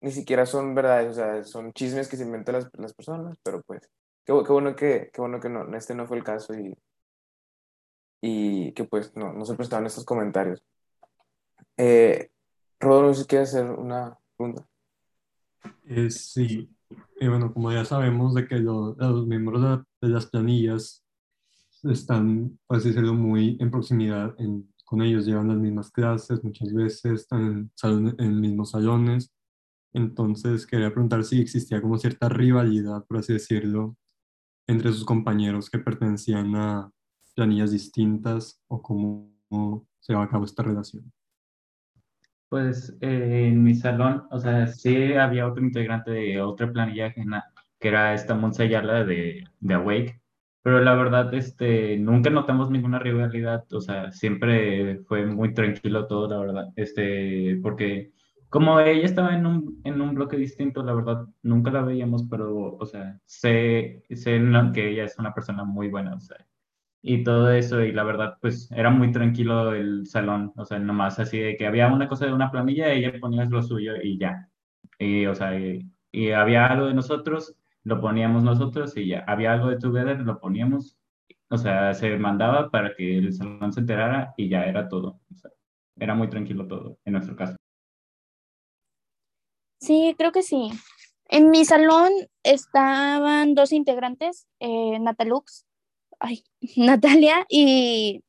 ni 0.00 0.10
siquiera 0.12 0.46
son 0.46 0.74
verdades, 0.76 1.10
o 1.10 1.14
sea, 1.14 1.44
son 1.44 1.72
chismes 1.72 2.06
que 2.08 2.16
se 2.16 2.22
inventan 2.24 2.54
las, 2.54 2.70
las 2.78 2.94
personas, 2.94 3.36
pero 3.42 3.62
pues, 3.62 3.90
qué, 4.24 4.32
qué 4.46 4.52
bueno 4.52 4.76
que, 4.76 5.10
qué 5.12 5.20
bueno 5.20 5.40
que 5.40 5.48
no, 5.48 5.76
este 5.76 5.96
no 5.96 6.06
fue 6.06 6.18
el 6.18 6.24
caso 6.24 6.54
y, 6.54 6.72
y 8.22 8.72
que 8.74 8.84
pues 8.84 9.16
no, 9.16 9.32
no 9.32 9.44
se 9.44 9.56
prestaban 9.56 9.86
estos 9.86 10.04
comentarios. 10.04 10.62
Eh, 11.76 12.30
Rodolfo, 12.78 13.14
si 13.14 13.26
quieres 13.26 13.48
hacer 13.54 13.68
una 13.70 14.16
pregunta. 14.36 14.64
Eh, 15.84 16.10
sí, 16.10 16.70
y 17.20 17.28
bueno, 17.28 17.52
como 17.52 17.72
ya 17.72 17.84
sabemos 17.84 18.34
de 18.34 18.46
que 18.46 18.56
lo- 18.56 18.94
los 18.96 19.26
miembros 19.26 19.62
de, 19.62 20.06
de 20.06 20.14
las 20.14 20.26
planillas 20.26 21.04
están, 21.82 22.58
por 22.68 22.76
así 22.76 22.88
decirlo, 22.88 23.14
muy 23.14 23.56
en 23.60 23.70
proximidad 23.70 24.34
en- 24.38 24.71
con 24.92 25.00
ellos, 25.00 25.24
llevan 25.24 25.48
las 25.48 25.56
mismas 25.56 25.90
clases, 25.90 26.44
muchas 26.44 26.70
veces 26.74 27.12
están 27.22 27.40
en, 27.46 27.70
salón- 27.74 28.14
en 28.18 28.38
mismos 28.38 28.72
salones. 28.72 29.32
Entonces, 29.94 30.66
quería 30.66 30.90
preguntar 30.90 31.24
si 31.24 31.40
existía 31.40 31.80
como 31.80 31.96
cierta 31.96 32.28
rivalidad, 32.28 33.02
por 33.06 33.16
así 33.16 33.32
decirlo, 33.32 33.96
entre 34.66 34.92
sus 34.92 35.06
compañeros 35.06 35.70
que 35.70 35.78
pertenecían 35.78 36.54
a 36.56 36.90
planillas 37.34 37.70
distintas 37.70 38.60
o 38.68 38.82
cómo 38.82 39.32
se 39.98 40.14
va 40.14 40.24
a 40.24 40.28
cabo 40.28 40.44
esta 40.44 40.62
relación. 40.62 41.10
Pues 42.50 42.94
eh, 43.00 43.48
en 43.48 43.62
mi 43.62 43.74
salón, 43.74 44.24
o 44.30 44.38
sea, 44.38 44.66
sí 44.66 45.14
había 45.14 45.48
otro 45.48 45.64
integrante 45.64 46.10
de 46.10 46.42
otra 46.42 46.70
planilla 46.70 47.14
que 47.14 47.24
era 47.88 48.12
esta 48.12 48.34
Monse 48.34 48.64
Ayala 48.64 49.04
de, 49.04 49.42
de 49.58 49.74
Awake, 49.74 50.20
pero 50.62 50.80
la 50.80 50.94
verdad, 50.94 51.32
este, 51.34 51.96
nunca 51.98 52.30
notamos 52.30 52.70
ninguna 52.70 52.98
rivalidad, 52.98 53.64
o 53.72 53.80
sea, 53.80 54.12
siempre 54.12 55.00
fue 55.06 55.26
muy 55.26 55.54
tranquilo 55.54 56.06
todo, 56.06 56.28
la 56.28 56.38
verdad, 56.38 56.68
este, 56.76 57.58
porque 57.62 58.12
como 58.48 58.78
ella 58.80 59.04
estaba 59.04 59.34
en 59.34 59.46
un, 59.46 59.80
en 59.84 60.00
un 60.00 60.14
bloque 60.14 60.36
distinto, 60.36 60.82
la 60.82 60.94
verdad, 60.94 61.26
nunca 61.42 61.70
la 61.70 61.82
veíamos, 61.82 62.24
pero, 62.30 62.76
o 62.76 62.86
sea, 62.86 63.18
sé, 63.26 64.04
sé 64.10 64.40
que 64.74 64.90
ella 64.90 65.04
es 65.04 65.18
una 65.18 65.34
persona 65.34 65.64
muy 65.64 65.88
buena, 65.88 66.14
o 66.14 66.20
sea, 66.20 66.36
y 67.02 67.24
todo 67.24 67.50
eso, 67.52 67.82
y 67.82 67.92
la 67.92 68.04
verdad, 68.04 68.38
pues 68.40 68.70
era 68.72 68.90
muy 68.90 69.10
tranquilo 69.12 69.74
el 69.74 70.06
salón, 70.06 70.52
o 70.56 70.64
sea, 70.64 70.78
nomás 70.78 71.18
así 71.18 71.38
de 71.38 71.56
que 71.56 71.66
había 71.66 71.88
una 71.92 72.08
cosa 72.08 72.26
de 72.26 72.32
una 72.32 72.50
planilla, 72.50 72.92
ella 72.92 73.12
ponía 73.20 73.44
lo 73.46 73.62
suyo 73.62 73.94
y 74.02 74.18
ya. 74.18 74.48
Y, 74.98 75.26
o 75.26 75.34
sea, 75.34 75.58
y, 75.58 75.90
y 76.12 76.30
había 76.30 76.66
algo 76.66 76.86
de 76.86 76.94
nosotros, 76.94 77.56
lo 77.84 78.00
poníamos 78.00 78.42
nosotros 78.42 78.96
y 78.96 79.08
ya. 79.08 79.24
Había 79.26 79.52
algo 79.52 79.68
de 79.68 79.78
Together, 79.78 80.20
lo 80.20 80.38
poníamos, 80.38 80.96
o 81.48 81.58
sea, 81.58 81.94
se 81.94 82.16
mandaba 82.16 82.70
para 82.70 82.94
que 82.94 83.18
el 83.18 83.32
salón 83.32 83.72
se 83.72 83.80
enterara 83.80 84.34
y 84.36 84.48
ya 84.48 84.64
era 84.64 84.88
todo. 84.88 85.20
Era 85.96 86.14
muy 86.14 86.28
tranquilo 86.28 86.66
todo, 86.66 86.98
en 87.04 87.12
nuestro 87.12 87.36
caso. 87.36 87.56
Sí, 89.80 90.14
creo 90.16 90.32
que 90.32 90.42
sí. 90.42 90.70
En 91.26 91.50
mi 91.50 91.64
salón 91.64 92.12
estaban 92.42 93.54
dos 93.54 93.72
integrantes, 93.72 94.46
eh, 94.60 94.98
Natalux, 95.00 95.66
ay, 96.20 96.44
Natalia 96.76 97.44
y, 97.48 98.22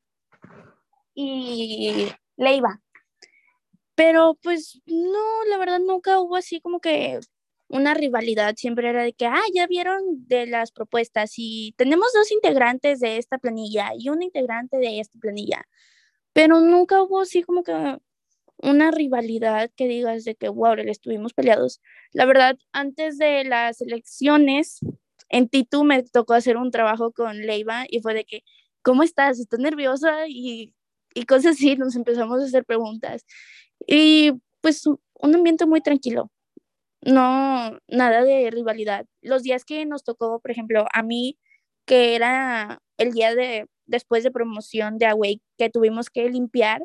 y 1.13 2.08
Leiva. 2.38 2.82
Pero 3.96 4.36
pues 4.42 4.82
no, 4.86 5.44
la 5.50 5.58
verdad 5.58 5.80
nunca 5.80 6.20
hubo 6.20 6.36
así 6.36 6.60
como 6.60 6.80
que 6.80 7.20
una 7.74 7.96
rivalidad, 7.96 8.56
siempre 8.56 8.90
era 8.90 9.04
de 9.04 9.14
que, 9.14 9.26
ah, 9.26 9.42
ya 9.54 9.66
vieron 9.66 10.28
de 10.28 10.46
las 10.46 10.72
propuestas 10.72 11.34
y 11.38 11.74
tenemos 11.76 12.08
dos 12.14 12.32
integrantes 12.32 13.00
de 13.00 13.18
esta 13.18 13.40
planilla 13.40 13.92
y 13.98 14.10
un 14.10 14.22
integrante 14.22 14.78
de 14.78 15.00
esta 15.00 15.18
planilla, 15.20 15.68
pero 16.34 16.62
nunca 16.62 17.02
hubo 17.02 17.22
así 17.22 17.42
como 17.44 17.64
que 17.64 17.98
una 18.58 18.92
rivalidad 18.92 19.72
que 19.76 19.88
digas 19.88 20.24
de 20.24 20.36
que, 20.36 20.50
wow, 20.50 20.76
le 20.76 20.92
estuvimos 20.92 21.34
peleados. 21.34 21.82
La 22.14 22.26
verdad, 22.26 22.58
antes 22.74 23.18
de 23.18 23.44
las 23.44 23.82
elecciones, 23.82 24.80
en 25.30 25.50
Titu 25.50 25.84
me 25.84 26.04
tocó 26.04 26.36
hacer 26.36 26.58
un 26.58 26.72
trabajo 26.72 27.12
con 27.12 27.40
Leiva 27.42 27.86
y 27.90 28.02
fue 28.02 28.14
de 28.14 28.26
que, 28.26 28.44
¿cómo 28.84 29.04
estás? 29.04 29.40
¿Estás 29.40 29.60
nerviosa? 29.60 30.28
Y, 30.28 30.74
y 31.16 31.26
cosas 31.26 31.56
así, 31.56 31.76
nos 31.76 31.96
empezamos 31.96 32.40
a 32.42 32.46
hacer 32.46 32.66
preguntas. 32.66 33.26
Y 33.88 34.34
pues 34.62 34.86
un 34.86 35.36
ambiente 35.36 35.66
muy 35.66 35.82
tranquilo, 35.82 36.32
no, 37.06 37.78
nada 37.88 38.24
de 38.24 38.50
rivalidad. 38.52 39.06
Los 39.22 39.44
días 39.44 39.66
que 39.66 39.86
nos 39.86 40.04
tocó, 40.04 40.39
por 40.39 40.52
ejemplo, 40.52 40.86
a 40.94 41.04
mí, 41.04 41.38
que 41.86 42.16
era 42.16 42.82
el 42.98 43.12
día 43.13 43.36
de 43.36 43.68
después 43.86 44.24
de 44.24 44.32
promoción 44.32 44.98
de 44.98 45.08
Awake, 45.08 45.42
que 45.58 45.70
tuvimos 45.70 46.10
que 46.10 46.30
limpiar 46.30 46.84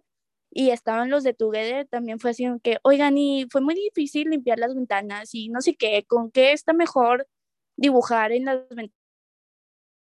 y 0.51 0.71
estaban 0.71 1.11
los 1.11 1.25
de 1.25 1.35
Together, 1.35 1.87
también 1.89 2.19
fue 2.21 2.31
así 2.31 2.47
que, 2.63 2.79
oigan, 2.83 3.19
y 3.19 3.47
fue 3.51 3.61
muy 3.61 3.75
difícil 3.75 4.31
limpiar 4.31 4.59
las 4.59 4.75
ventanas 4.75 5.35
y 5.35 5.49
no 5.51 5.61
sé 5.61 5.77
qué, 5.77 6.05
con 6.07 6.31
qué 6.31 6.53
está 6.53 6.73
mejor 6.73 7.29
dibujar 7.77 8.33
en 8.33 8.47
las 8.47 8.61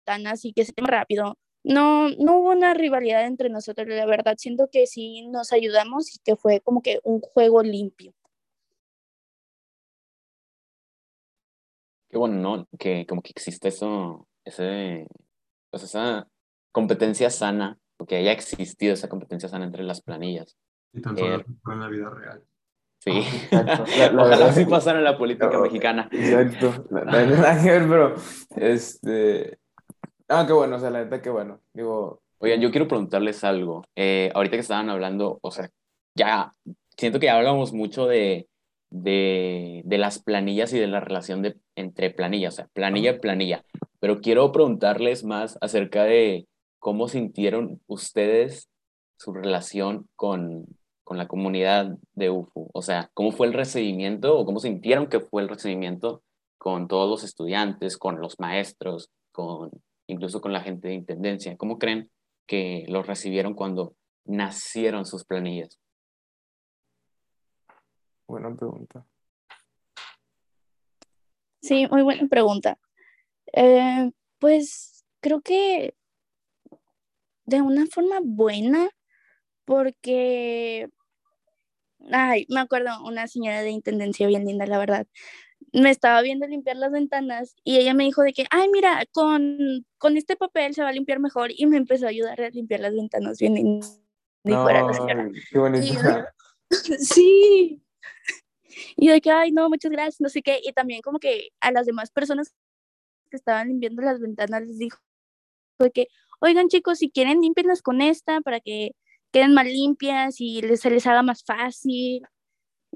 ventanas 0.06 0.44
y 0.44 0.52
que 0.52 0.64
se 0.64 0.72
más 0.80 0.90
rápido. 0.90 1.38
no, 1.64 2.10
no 2.10 2.38
hubo 2.38 2.50
una 2.50 2.74
rivalidad 2.74 3.26
entre 3.26 3.48
nosotros, 3.48 3.88
la 3.88 4.06
verdad. 4.06 4.36
Siento 4.38 4.68
que 4.70 4.86
sí 4.86 5.26
nos 5.28 5.52
ayudamos 5.52 6.14
y 6.14 6.18
que 6.24 6.36
fue 6.36 6.60
como 6.60 6.82
que 6.82 7.00
un 7.04 7.20
juego 7.20 7.62
limpio. 7.62 8.12
Qué 12.14 12.18
bueno, 12.18 12.36
¿no? 12.36 12.68
Que 12.78 13.06
como 13.06 13.22
que 13.22 13.32
existe 13.34 13.66
eso, 13.66 14.28
ese, 14.44 15.08
pues 15.68 15.82
esa 15.82 16.28
competencia 16.70 17.28
sana, 17.28 17.76
o 17.98 18.06
que 18.06 18.14
haya 18.14 18.30
existido 18.30 18.94
esa 18.94 19.08
competencia 19.08 19.48
sana 19.48 19.64
entre 19.64 19.82
las 19.82 20.00
planillas. 20.00 20.56
Y 20.92 21.00
tan 21.00 21.16
solo 21.18 21.38
Eh, 21.40 21.44
en 21.72 21.80
la 21.80 21.88
vida 21.88 22.10
real. 22.10 22.44
Sí. 23.00 23.10
Exacto. 23.18 23.84
La- 23.98 24.12
la 24.12 24.22
Ojalá 24.26 24.52
sí 24.52 24.64
pasara 24.64 24.98
en 24.98 25.04
la 25.04 25.18
política 25.18 25.50
No, 25.50 25.62
mexicana. 25.62 26.08
Exacto. 26.12 26.86
Ver, 26.90 27.88
pero 27.88 28.14
este. 28.54 29.58
Ah, 30.28 30.44
qué 30.46 30.52
bueno, 30.52 30.76
o 30.76 30.78
sea, 30.78 30.90
la 30.90 31.02
neta, 31.02 31.20
qué 31.20 31.30
bueno. 31.30 31.62
Digo, 31.72 32.22
Oigan, 32.38 32.60
yo 32.60 32.70
quiero 32.70 32.86
preguntarles 32.86 33.42
algo. 33.42 33.82
Eh, 33.96 34.30
ahorita 34.36 34.56
que 34.56 34.60
estaban 34.60 34.88
hablando, 34.88 35.40
o 35.42 35.50
sea, 35.50 35.68
ya 36.16 36.52
siento 36.96 37.18
que 37.18 37.26
ya 37.26 37.36
hablamos 37.38 37.72
mucho 37.72 38.06
de, 38.06 38.46
de, 38.94 39.82
de 39.84 39.98
las 39.98 40.20
planillas 40.20 40.72
y 40.72 40.78
de 40.78 40.86
la 40.86 41.00
relación 41.00 41.42
de, 41.42 41.56
entre 41.74 42.10
planillas, 42.10 42.54
o 42.54 42.56
sea, 42.58 42.68
planilla 42.72 43.10
y 43.10 43.18
planilla. 43.18 43.64
Pero 43.98 44.20
quiero 44.20 44.52
preguntarles 44.52 45.24
más 45.24 45.58
acerca 45.60 46.04
de 46.04 46.46
cómo 46.78 47.08
sintieron 47.08 47.80
ustedes 47.88 48.70
su 49.16 49.32
relación 49.32 50.08
con, 50.14 50.66
con 51.02 51.18
la 51.18 51.26
comunidad 51.26 51.96
de 52.12 52.30
UFU. 52.30 52.70
O 52.72 52.82
sea, 52.82 53.10
cómo 53.14 53.32
fue 53.32 53.48
el 53.48 53.52
recibimiento 53.52 54.38
o 54.38 54.46
cómo 54.46 54.60
sintieron 54.60 55.08
que 55.08 55.20
fue 55.20 55.42
el 55.42 55.48
recibimiento 55.48 56.22
con 56.56 56.86
todos 56.86 57.10
los 57.10 57.24
estudiantes, 57.24 57.98
con 57.98 58.20
los 58.20 58.38
maestros, 58.38 59.10
con 59.32 59.70
incluso 60.06 60.40
con 60.40 60.52
la 60.52 60.60
gente 60.60 60.88
de 60.88 60.94
intendencia. 60.94 61.56
¿Cómo 61.56 61.78
creen 61.78 62.10
que 62.46 62.84
los 62.88 63.08
recibieron 63.08 63.54
cuando 63.54 63.96
nacieron 64.24 65.04
sus 65.04 65.24
planillas? 65.24 65.80
Buena 68.26 68.54
pregunta. 68.54 69.06
Sí, 71.62 71.86
muy 71.90 72.02
buena 72.02 72.26
pregunta. 72.28 72.78
Eh, 73.52 74.10
pues 74.38 75.04
creo 75.20 75.40
que 75.40 75.94
de 77.46 77.62
una 77.62 77.86
forma 77.86 78.20
buena, 78.22 78.88
porque, 79.64 80.88
ay, 82.10 82.46
me 82.50 82.60
acuerdo 82.60 82.90
una 83.04 83.26
señora 83.26 83.62
de 83.62 83.70
intendencia 83.70 84.26
bien 84.26 84.44
linda, 84.44 84.66
la 84.66 84.78
verdad. 84.78 85.06
Me 85.72 85.90
estaba 85.90 86.20
viendo 86.22 86.46
limpiar 86.46 86.76
las 86.76 86.92
ventanas 86.92 87.56
y 87.64 87.78
ella 87.78 87.94
me 87.94 88.04
dijo 88.04 88.22
de 88.22 88.32
que, 88.32 88.44
ay, 88.50 88.68
mira, 88.70 89.04
con, 89.12 89.86
con 89.98 90.16
este 90.16 90.36
papel 90.36 90.74
se 90.74 90.82
va 90.82 90.90
a 90.90 90.92
limpiar 90.92 91.18
mejor 91.18 91.50
y 91.54 91.66
me 91.66 91.76
empezó 91.78 92.06
a 92.06 92.10
ayudar 92.10 92.40
a 92.40 92.50
limpiar 92.50 92.80
las 92.80 92.94
ventanas 92.94 93.38
bien 93.38 93.54
linda. 93.54 93.86
Y 94.44 94.52
fuera 94.54 94.82
la 94.82 94.92
señora. 94.92 95.24
Ay, 95.24 95.32
qué. 95.32 95.86
Y 95.86 95.94
yo- 95.94 96.24
sí. 96.98 97.83
Y 98.96 99.08
de 99.08 99.20
que, 99.20 99.30
ay, 99.30 99.52
no, 99.52 99.68
muchas 99.68 99.90
gracias, 99.90 100.20
no 100.20 100.28
sé 100.28 100.42
qué. 100.42 100.60
Y 100.62 100.72
también 100.72 101.02
como 101.02 101.18
que 101.18 101.48
a 101.60 101.72
las 101.72 101.86
demás 101.86 102.10
personas 102.10 102.54
que 103.30 103.36
estaban 103.36 103.68
limpiando 103.68 104.02
las 104.02 104.20
ventanas 104.20 104.62
les 104.62 104.78
dijo 104.78 104.98
de 105.78 105.90
que, 105.90 106.08
oigan 106.40 106.68
chicos, 106.68 106.98
si 106.98 107.10
quieren, 107.10 107.40
límpienlas 107.40 107.82
con 107.82 108.00
esta 108.00 108.40
para 108.40 108.60
que 108.60 108.92
queden 109.32 109.54
más 109.54 109.66
limpias 109.66 110.40
y 110.40 110.62
les, 110.62 110.80
se 110.80 110.90
les 110.90 111.06
haga 111.06 111.22
más 111.22 111.44
fácil. 111.44 112.22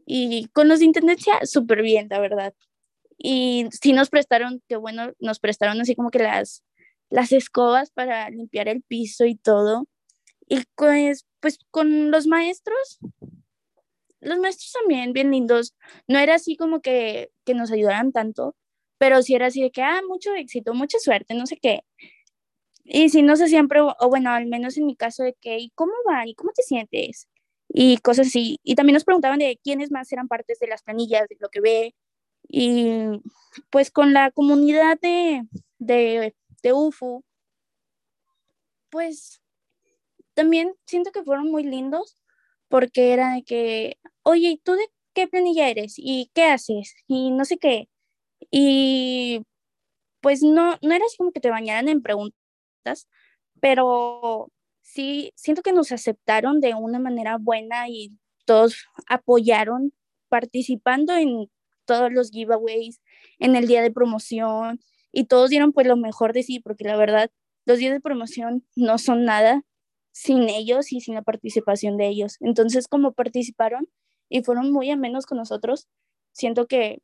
Y 0.06 0.48
con 0.52 0.68
los 0.68 0.78
de 0.78 0.86
intendencia, 0.86 1.44
súper 1.44 1.82
bien, 1.82 2.08
la 2.10 2.20
verdad. 2.20 2.54
Y 3.18 3.66
sí 3.82 3.92
nos 3.92 4.10
prestaron, 4.10 4.62
que 4.68 4.76
bueno, 4.76 5.12
nos 5.18 5.40
prestaron 5.40 5.80
así 5.80 5.96
como 5.96 6.10
que 6.10 6.20
las, 6.20 6.64
las 7.10 7.32
escobas 7.32 7.90
para 7.90 8.30
limpiar 8.30 8.68
el 8.68 8.82
piso 8.82 9.24
y 9.24 9.34
todo. 9.34 9.86
Y 10.48 10.62
pues, 10.76 11.26
pues 11.40 11.58
con 11.70 12.10
los 12.10 12.26
maestros, 12.26 13.00
los 14.20 14.38
maestros 14.38 14.72
también 14.72 15.12
bien 15.12 15.30
lindos. 15.30 15.74
No 16.08 16.18
era 16.18 16.34
así 16.36 16.56
como 16.56 16.80
que, 16.80 17.30
que 17.44 17.54
nos 17.54 17.70
ayudaran 17.72 18.12
tanto, 18.12 18.56
pero 18.98 19.22
sí 19.22 19.34
era 19.34 19.46
así 19.46 19.62
de 19.62 19.70
que, 19.70 19.82
ah, 19.82 20.00
mucho 20.08 20.34
éxito, 20.34 20.74
mucha 20.74 20.98
suerte, 20.98 21.34
no 21.34 21.46
sé 21.46 21.56
qué. 21.58 21.82
Y 22.84 23.08
sí 23.10 23.22
nos 23.22 23.40
hacían, 23.42 23.68
pregu- 23.68 23.94
o 24.00 24.08
bueno, 24.08 24.30
al 24.30 24.46
menos 24.46 24.76
en 24.78 24.86
mi 24.86 24.96
caso, 24.96 25.22
de 25.22 25.34
que, 25.40 25.58
¿y 25.58 25.70
cómo 25.74 25.92
va? 26.08 26.26
¿Y 26.26 26.34
cómo 26.34 26.52
te 26.54 26.62
sientes? 26.62 27.28
Y 27.68 27.98
cosas 27.98 28.28
así. 28.28 28.58
Y 28.62 28.74
también 28.76 28.94
nos 28.94 29.04
preguntaban 29.04 29.38
de 29.40 29.58
quiénes 29.62 29.90
más 29.90 30.10
eran 30.12 30.28
partes 30.28 30.58
de 30.58 30.68
las 30.68 30.82
planillas, 30.82 31.28
de 31.28 31.36
lo 31.40 31.48
que 31.50 31.60
ve. 31.60 31.94
Y 32.48 32.88
pues 33.70 33.90
con 33.90 34.12
la 34.14 34.30
comunidad 34.32 34.98
de, 35.00 35.42
de, 35.78 36.34
de 36.62 36.72
UFU, 36.72 37.24
pues 38.90 39.40
también 40.34 40.74
siento 40.86 41.12
que 41.12 41.22
fueron 41.24 41.50
muy 41.50 41.64
lindos 41.64 42.16
porque 42.68 43.12
era 43.12 43.34
de 43.34 43.42
que, 43.44 43.98
oye, 44.22 44.50
¿y 44.50 44.58
tú 44.58 44.72
de 44.74 44.86
qué 45.14 45.28
planilla 45.28 45.68
eres? 45.68 45.94
¿Y 45.98 46.30
qué 46.34 46.44
haces? 46.44 46.94
Y 47.06 47.30
no 47.30 47.44
sé 47.44 47.58
qué. 47.58 47.88
Y 48.50 49.42
pues 50.20 50.42
no, 50.42 50.78
no 50.82 50.94
era 50.94 51.04
así 51.06 51.16
como 51.18 51.32
que 51.32 51.40
te 51.40 51.50
bañaran 51.50 51.88
en 51.88 52.02
preguntas, 52.02 53.08
pero 53.60 54.50
sí, 54.82 55.32
siento 55.36 55.62
que 55.62 55.72
nos 55.72 55.92
aceptaron 55.92 56.60
de 56.60 56.74
una 56.74 56.98
manera 56.98 57.38
buena 57.38 57.88
y 57.88 58.12
todos 58.44 58.86
apoyaron 59.08 59.92
participando 60.28 61.14
en 61.16 61.50
todos 61.86 62.12
los 62.12 62.30
giveaways, 62.30 63.00
en 63.38 63.56
el 63.56 63.66
día 63.66 63.82
de 63.82 63.90
promoción 63.90 64.80
y 65.12 65.24
todos 65.24 65.50
dieron 65.50 65.72
pues 65.72 65.86
lo 65.86 65.96
mejor 65.96 66.32
de 66.32 66.42
sí, 66.42 66.60
porque 66.60 66.84
la 66.84 66.96
verdad, 66.96 67.30
los 67.66 67.78
días 67.78 67.92
de 67.92 68.00
promoción 68.00 68.66
no 68.76 68.98
son 68.98 69.24
nada 69.24 69.62
sin 70.12 70.48
ellos 70.48 70.92
y 70.92 71.00
sin 71.00 71.14
la 71.14 71.22
participación 71.22 71.96
de 71.96 72.08
ellos. 72.08 72.36
Entonces, 72.40 72.88
como 72.88 73.12
participaron 73.12 73.88
y 74.28 74.42
fueron 74.42 74.72
muy 74.72 74.90
amenos 74.90 75.26
con 75.26 75.38
nosotros, 75.38 75.88
siento 76.32 76.66
que 76.66 77.02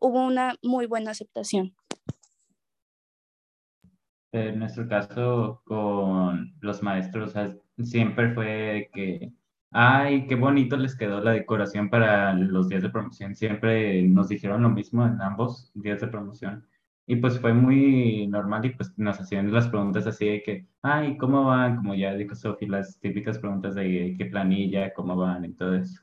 hubo 0.00 0.24
una 0.24 0.56
muy 0.62 0.86
buena 0.86 1.12
aceptación. 1.12 1.74
En 4.32 4.58
nuestro 4.58 4.88
caso, 4.88 5.62
con 5.64 6.54
los 6.60 6.82
maestros, 6.82 7.30
o 7.30 7.32
sea, 7.32 7.56
siempre 7.84 8.34
fue 8.34 8.90
que, 8.92 9.32
ay, 9.70 10.26
qué 10.26 10.34
bonito 10.34 10.76
les 10.76 10.96
quedó 10.96 11.20
la 11.20 11.30
decoración 11.30 11.88
para 11.88 12.34
los 12.34 12.68
días 12.68 12.82
de 12.82 12.90
promoción. 12.90 13.36
Siempre 13.36 14.02
nos 14.02 14.28
dijeron 14.28 14.62
lo 14.62 14.70
mismo 14.70 15.06
en 15.06 15.20
ambos 15.20 15.70
días 15.74 16.00
de 16.00 16.08
promoción. 16.08 16.66
Y 17.06 17.16
pues 17.16 17.38
fue 17.38 17.52
muy 17.52 18.26
normal 18.28 18.64
y 18.64 18.70
pues 18.70 18.92
nos 18.98 19.20
hacían 19.20 19.52
las 19.52 19.68
preguntas 19.68 20.06
así 20.06 20.26
de 20.26 20.42
que, 20.42 20.66
ay, 20.82 21.18
¿cómo 21.18 21.44
van? 21.44 21.76
Como 21.76 21.94
ya 21.94 22.14
dijo 22.14 22.34
Sofi, 22.34 22.66
las 22.66 22.98
típicas 22.98 23.38
preguntas 23.38 23.74
de 23.74 24.14
qué 24.18 24.24
planilla, 24.26 24.92
cómo 24.94 25.16
van 25.16 25.44
y 25.44 25.52
todo 25.52 25.74
eso. 25.74 26.00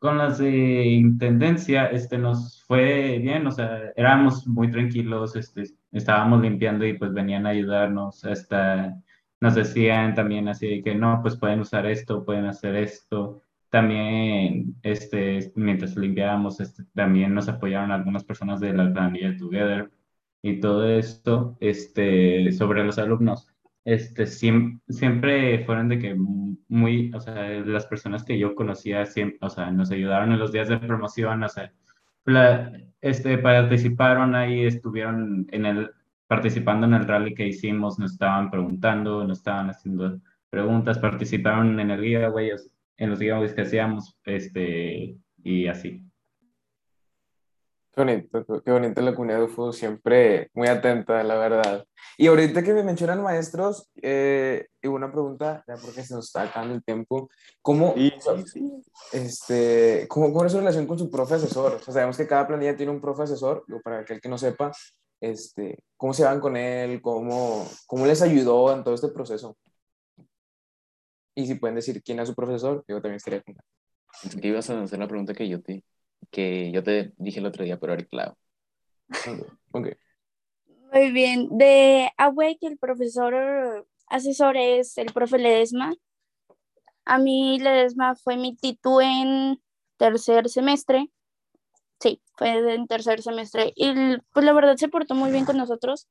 Con 0.00 0.18
las 0.18 0.38
de 0.38 0.84
intendencia, 0.86 1.86
este, 1.86 2.18
nos 2.18 2.64
fue 2.64 3.18
bien, 3.18 3.46
o 3.46 3.52
sea, 3.52 3.92
éramos 3.96 4.46
muy 4.46 4.70
tranquilos, 4.70 5.36
este, 5.36 5.64
estábamos 5.92 6.40
limpiando 6.40 6.86
y 6.86 6.94
pues 6.98 7.12
venían 7.12 7.46
a 7.46 7.50
ayudarnos, 7.50 8.24
hasta 8.24 8.96
nos 9.40 9.54
decían 9.54 10.14
también 10.14 10.48
así 10.48 10.68
de 10.68 10.82
que 10.82 10.94
no, 10.94 11.20
pues 11.22 11.36
pueden 11.36 11.60
usar 11.60 11.86
esto, 11.86 12.24
pueden 12.24 12.46
hacer 12.46 12.76
esto. 12.76 13.42
También, 13.70 14.76
este, 14.82 15.52
mientras 15.54 15.96
limpiábamos, 15.96 16.60
este, 16.60 16.84
también 16.94 17.34
nos 17.34 17.48
apoyaron 17.48 17.92
algunas 17.92 18.24
personas 18.24 18.60
de 18.60 18.72
la 18.72 18.92
planilla 18.92 19.36
Together 19.36 19.90
y 20.42 20.60
todo 20.60 20.88
esto, 20.88 21.56
este, 21.60 22.52
sobre 22.52 22.84
los 22.84 22.98
alumnos 22.98 23.48
este, 23.84 24.24
siem- 24.26 24.80
siempre 24.88 25.64
fueron 25.64 25.88
de 25.88 25.98
que 25.98 26.14
muy, 26.68 27.12
o 27.14 27.20
sea, 27.20 27.48
las 27.60 27.86
personas 27.86 28.24
que 28.24 28.38
yo 28.38 28.54
conocía, 28.54 29.06
siempre, 29.06 29.38
o 29.42 29.50
sea, 29.50 29.70
nos 29.70 29.90
ayudaron 29.90 30.32
en 30.32 30.38
los 30.38 30.52
días 30.52 30.68
de 30.68 30.78
promoción, 30.78 31.42
o 31.42 31.48
sea, 31.48 31.72
pla- 32.24 32.72
este, 33.00 33.38
participaron 33.38 34.34
ahí, 34.34 34.64
estuvieron 34.64 35.46
en 35.50 35.66
el, 35.66 35.90
participando 36.26 36.86
en 36.86 36.94
el 36.94 37.06
rally 37.08 37.34
que 37.34 37.46
hicimos, 37.48 37.98
nos 37.98 38.12
estaban 38.12 38.50
preguntando, 38.50 39.24
nos 39.26 39.38
estaban 39.38 39.70
haciendo 39.70 40.20
preguntas, 40.50 40.98
participaron 40.98 41.78
en 41.80 41.90
el 41.90 42.00
giveaway, 42.02 42.50
en 42.98 43.10
los 43.10 43.18
giveaways 43.18 43.52
que 43.54 43.62
hacíamos, 43.62 44.16
este, 44.24 45.16
y 45.42 45.66
así. 45.66 46.09
Qué 47.92 48.00
bonito, 48.02 48.62
qué 48.62 48.70
bonito 48.70 49.02
la 49.02 49.14
comunidad 49.14 49.38
de 49.38 49.44
UFO, 49.44 49.72
siempre 49.72 50.48
muy 50.54 50.68
atenta, 50.68 51.24
la 51.24 51.36
verdad. 51.36 51.84
Y 52.16 52.28
ahorita 52.28 52.62
que 52.62 52.72
me 52.72 52.84
mencionan 52.84 53.20
maestros, 53.20 53.90
eh, 54.00 54.68
una 54.84 55.10
pregunta, 55.10 55.64
ya 55.66 55.74
porque 55.74 56.04
se 56.04 56.14
nos 56.14 56.26
está 56.26 56.42
acabando 56.42 56.74
el 56.74 56.84
tiempo, 56.84 57.28
¿cómo, 57.60 57.92
o 57.94 58.20
sea, 58.20 58.34
este, 59.12 60.06
¿cómo, 60.08 60.32
cómo 60.32 60.46
es 60.46 60.52
su 60.52 60.58
relación 60.58 60.86
con 60.86 60.98
su 60.98 61.10
profesor? 61.10 61.74
O 61.74 61.78
sea, 61.80 61.94
sabemos 61.94 62.16
que 62.16 62.28
cada 62.28 62.46
planilla 62.46 62.76
tiene 62.76 62.92
un 62.92 63.00
profesor, 63.00 63.64
digo, 63.66 63.80
para 63.82 64.00
aquel 64.00 64.20
que 64.20 64.28
no 64.28 64.38
sepa, 64.38 64.70
este, 65.20 65.82
¿cómo 65.96 66.14
se 66.14 66.24
van 66.24 66.38
con 66.38 66.56
él? 66.56 67.02
¿Cómo, 67.02 67.66
¿Cómo 67.86 68.06
les 68.06 68.22
ayudó 68.22 68.72
en 68.72 68.84
todo 68.84 68.94
este 68.94 69.08
proceso? 69.08 69.56
Y 71.34 71.46
si 71.46 71.56
pueden 71.56 71.74
decir 71.74 72.02
quién 72.04 72.20
es 72.20 72.28
su 72.28 72.34
profesor, 72.36 72.84
yo 72.86 72.96
también 72.96 73.16
estaría 73.16 73.42
con 73.42 73.56
Pensé 74.22 74.40
que 74.40 74.48
ibas 74.48 74.68
a 74.70 74.82
hacer 74.82 74.98
la 74.98 75.08
pregunta 75.08 75.34
que 75.34 75.48
yo 75.48 75.62
te, 75.62 75.84
que 76.30 76.70
yo 76.72 76.82
te 76.82 77.12
dije 77.16 77.40
el 77.40 77.46
otro 77.46 77.64
día, 77.64 77.78
pero 77.78 77.92
ahorita 77.92 78.16
la 78.16 78.22
hago. 78.24 78.36
Ok. 79.72 79.88
Muy 80.92 81.12
bien. 81.12 81.48
De 81.56 82.10
Awake, 82.16 82.66
el 82.66 82.78
profesor 82.78 83.86
asesor 84.06 84.56
es 84.56 84.98
el 84.98 85.12
profe 85.12 85.38
Ledesma. 85.38 85.94
A 87.04 87.18
mí 87.18 87.58
Ledesma 87.60 88.16
fue 88.16 88.36
mi 88.36 88.56
titu 88.56 89.00
en 89.00 89.60
tercer 89.96 90.48
semestre. 90.48 91.10
Sí, 92.00 92.20
fue 92.36 92.74
en 92.74 92.86
tercer 92.86 93.22
semestre. 93.22 93.72
Y 93.76 93.92
pues 94.32 94.44
la 94.44 94.52
verdad 94.52 94.76
se 94.76 94.88
portó 94.88 95.14
muy 95.14 95.30
bien 95.30 95.44
con 95.44 95.56
nosotros. 95.56 96.08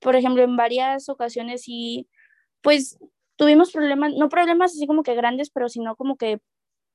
Por 0.00 0.16
ejemplo, 0.16 0.42
en 0.42 0.56
varias 0.56 1.08
ocasiones 1.08 1.64
y 1.66 2.08
pues 2.62 2.98
tuvimos 3.36 3.72
problemas, 3.72 4.12
no 4.14 4.28
problemas 4.28 4.72
así 4.72 4.86
como 4.86 5.02
que 5.02 5.14
grandes, 5.14 5.50
pero 5.50 5.68
sino 5.68 5.96
como 5.96 6.16
que 6.16 6.40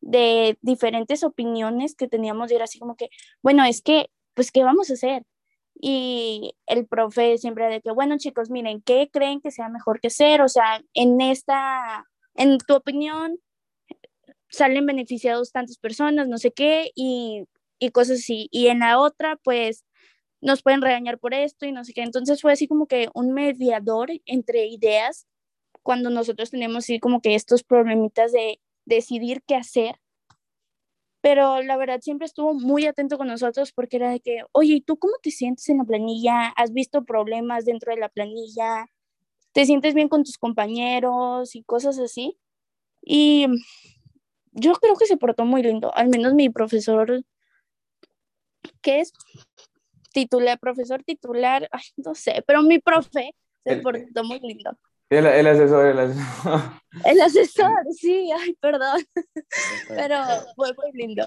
de 0.01 0.57
diferentes 0.61 1.23
opiniones 1.23 1.95
que 1.95 2.07
teníamos 2.07 2.51
y 2.51 2.55
era 2.55 2.65
así 2.65 2.79
como 2.79 2.95
que, 2.95 3.09
bueno, 3.41 3.63
es 3.65 3.81
que, 3.81 4.09
pues, 4.33 4.51
¿qué 4.51 4.63
vamos 4.63 4.89
a 4.89 4.93
hacer? 4.93 5.23
Y 5.79 6.55
el 6.67 6.87
profe 6.87 7.37
siempre 7.37 7.67
de 7.67 7.81
que, 7.81 7.91
bueno, 7.91 8.17
chicos, 8.17 8.49
miren, 8.49 8.81
¿qué 8.81 9.09
creen 9.11 9.41
que 9.41 9.51
sea 9.51 9.69
mejor 9.69 9.99
que 9.99 10.07
hacer? 10.07 10.41
O 10.41 10.49
sea, 10.49 10.81
en 10.93 11.21
esta, 11.21 12.05
en 12.35 12.57
tu 12.59 12.75
opinión, 12.75 13.39
salen 14.49 14.85
beneficiados 14.85 15.51
tantas 15.51 15.77
personas, 15.77 16.27
no 16.27 16.37
sé 16.37 16.51
qué, 16.51 16.91
y, 16.95 17.45
y 17.79 17.89
cosas 17.91 18.19
así. 18.19 18.47
Y 18.51 18.67
en 18.67 18.79
la 18.79 18.99
otra, 18.99 19.37
pues, 19.43 19.85
nos 20.41 20.61
pueden 20.61 20.81
regañar 20.81 21.19
por 21.19 21.33
esto 21.33 21.65
y 21.65 21.71
no 21.71 21.83
sé 21.83 21.93
qué. 21.93 22.03
Entonces 22.03 22.41
fue 22.41 22.53
así 22.53 22.67
como 22.67 22.87
que 22.87 23.09
un 23.13 23.33
mediador 23.33 24.09
entre 24.25 24.67
ideas 24.67 25.27
cuando 25.83 26.09
nosotros 26.09 26.51
tenemos 26.51 26.85
así 26.85 26.99
como 26.99 27.21
que 27.21 27.35
estos 27.35 27.63
problemitas 27.63 28.31
de 28.31 28.59
decidir 28.85 29.41
qué 29.45 29.55
hacer. 29.55 29.99
Pero 31.21 31.61
la 31.63 31.75
verdad 31.75 32.01
siempre 32.01 32.25
estuvo 32.25 32.53
muy 32.53 32.85
atento 32.85 33.17
con 33.17 33.27
nosotros 33.27 33.71
porque 33.73 33.97
era 33.97 34.11
de 34.11 34.19
que, 34.19 34.43
oye, 34.51 34.75
¿y 34.75 34.81
tú 34.81 34.97
cómo 34.97 35.13
te 35.21 35.31
sientes 35.31 35.67
en 35.69 35.79
la 35.79 35.83
planilla? 35.83 36.49
¿Has 36.49 36.71
visto 36.71 37.03
problemas 37.03 37.65
dentro 37.65 37.93
de 37.93 37.99
la 37.99 38.09
planilla? 38.09 38.87
¿Te 39.51 39.65
sientes 39.65 39.95
bien 39.95 40.07
con 40.07 40.23
tus 40.23 40.37
compañeros 40.37 41.55
y 41.55 41.63
cosas 41.63 41.97
así? 41.97 42.37
Y 43.01 43.47
yo 44.51 44.73
creo 44.75 44.95
que 44.95 45.05
se 45.05 45.17
portó 45.17 45.45
muy 45.45 45.63
lindo, 45.63 45.93
al 45.95 46.09
menos 46.09 46.33
mi 46.33 46.49
profesor, 46.49 47.23
que 48.81 48.99
es 48.99 49.11
titular, 50.13 50.59
profesor 50.59 51.03
titular, 51.03 51.67
ay, 51.71 51.83
no 51.97 52.15
sé, 52.15 52.43
pero 52.47 52.61
mi 52.61 52.79
profe 52.79 53.35
se 53.63 53.77
portó 53.77 54.23
muy 54.23 54.39
lindo. 54.39 54.77
El, 55.09 55.25
el 55.25 55.47
asesor, 55.47 55.87
el 55.87 55.99
asesor. 55.99 56.61
El 57.03 57.21
asesor, 57.21 57.71
sí, 57.91 58.29
ay, 58.31 58.55
perdón. 58.59 59.01
Pero 59.89 60.17
fue 60.55 60.73
muy 60.73 60.91
lindo. 60.93 61.23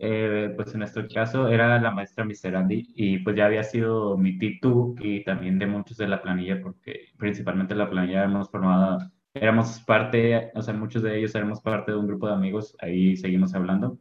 Eh, 0.00 0.52
pues 0.56 0.72
en 0.72 0.80
nuestro 0.80 1.06
caso 1.12 1.48
era 1.48 1.80
la 1.80 1.90
maestra 1.90 2.24
Miserandi 2.24 2.92
y 2.94 3.18
pues 3.18 3.34
ya 3.34 3.46
había 3.46 3.64
sido 3.64 4.16
mi 4.16 4.38
titu 4.38 4.94
y 5.00 5.24
también 5.24 5.58
de 5.58 5.66
muchos 5.66 5.96
de 5.96 6.06
la 6.06 6.22
planilla 6.22 6.60
porque 6.62 7.08
principalmente 7.18 7.74
la 7.74 7.90
planilla 7.90 8.22
hemos 8.22 8.48
formado, 8.48 9.10
éramos 9.34 9.80
parte, 9.80 10.52
o 10.54 10.62
sea, 10.62 10.72
muchos 10.74 11.02
de 11.02 11.18
ellos 11.18 11.34
éramos 11.34 11.60
parte 11.60 11.90
de 11.90 11.98
un 11.98 12.06
grupo 12.06 12.28
de 12.28 12.34
amigos, 12.34 12.76
ahí 12.80 13.16
seguimos 13.16 13.54
hablando. 13.54 13.98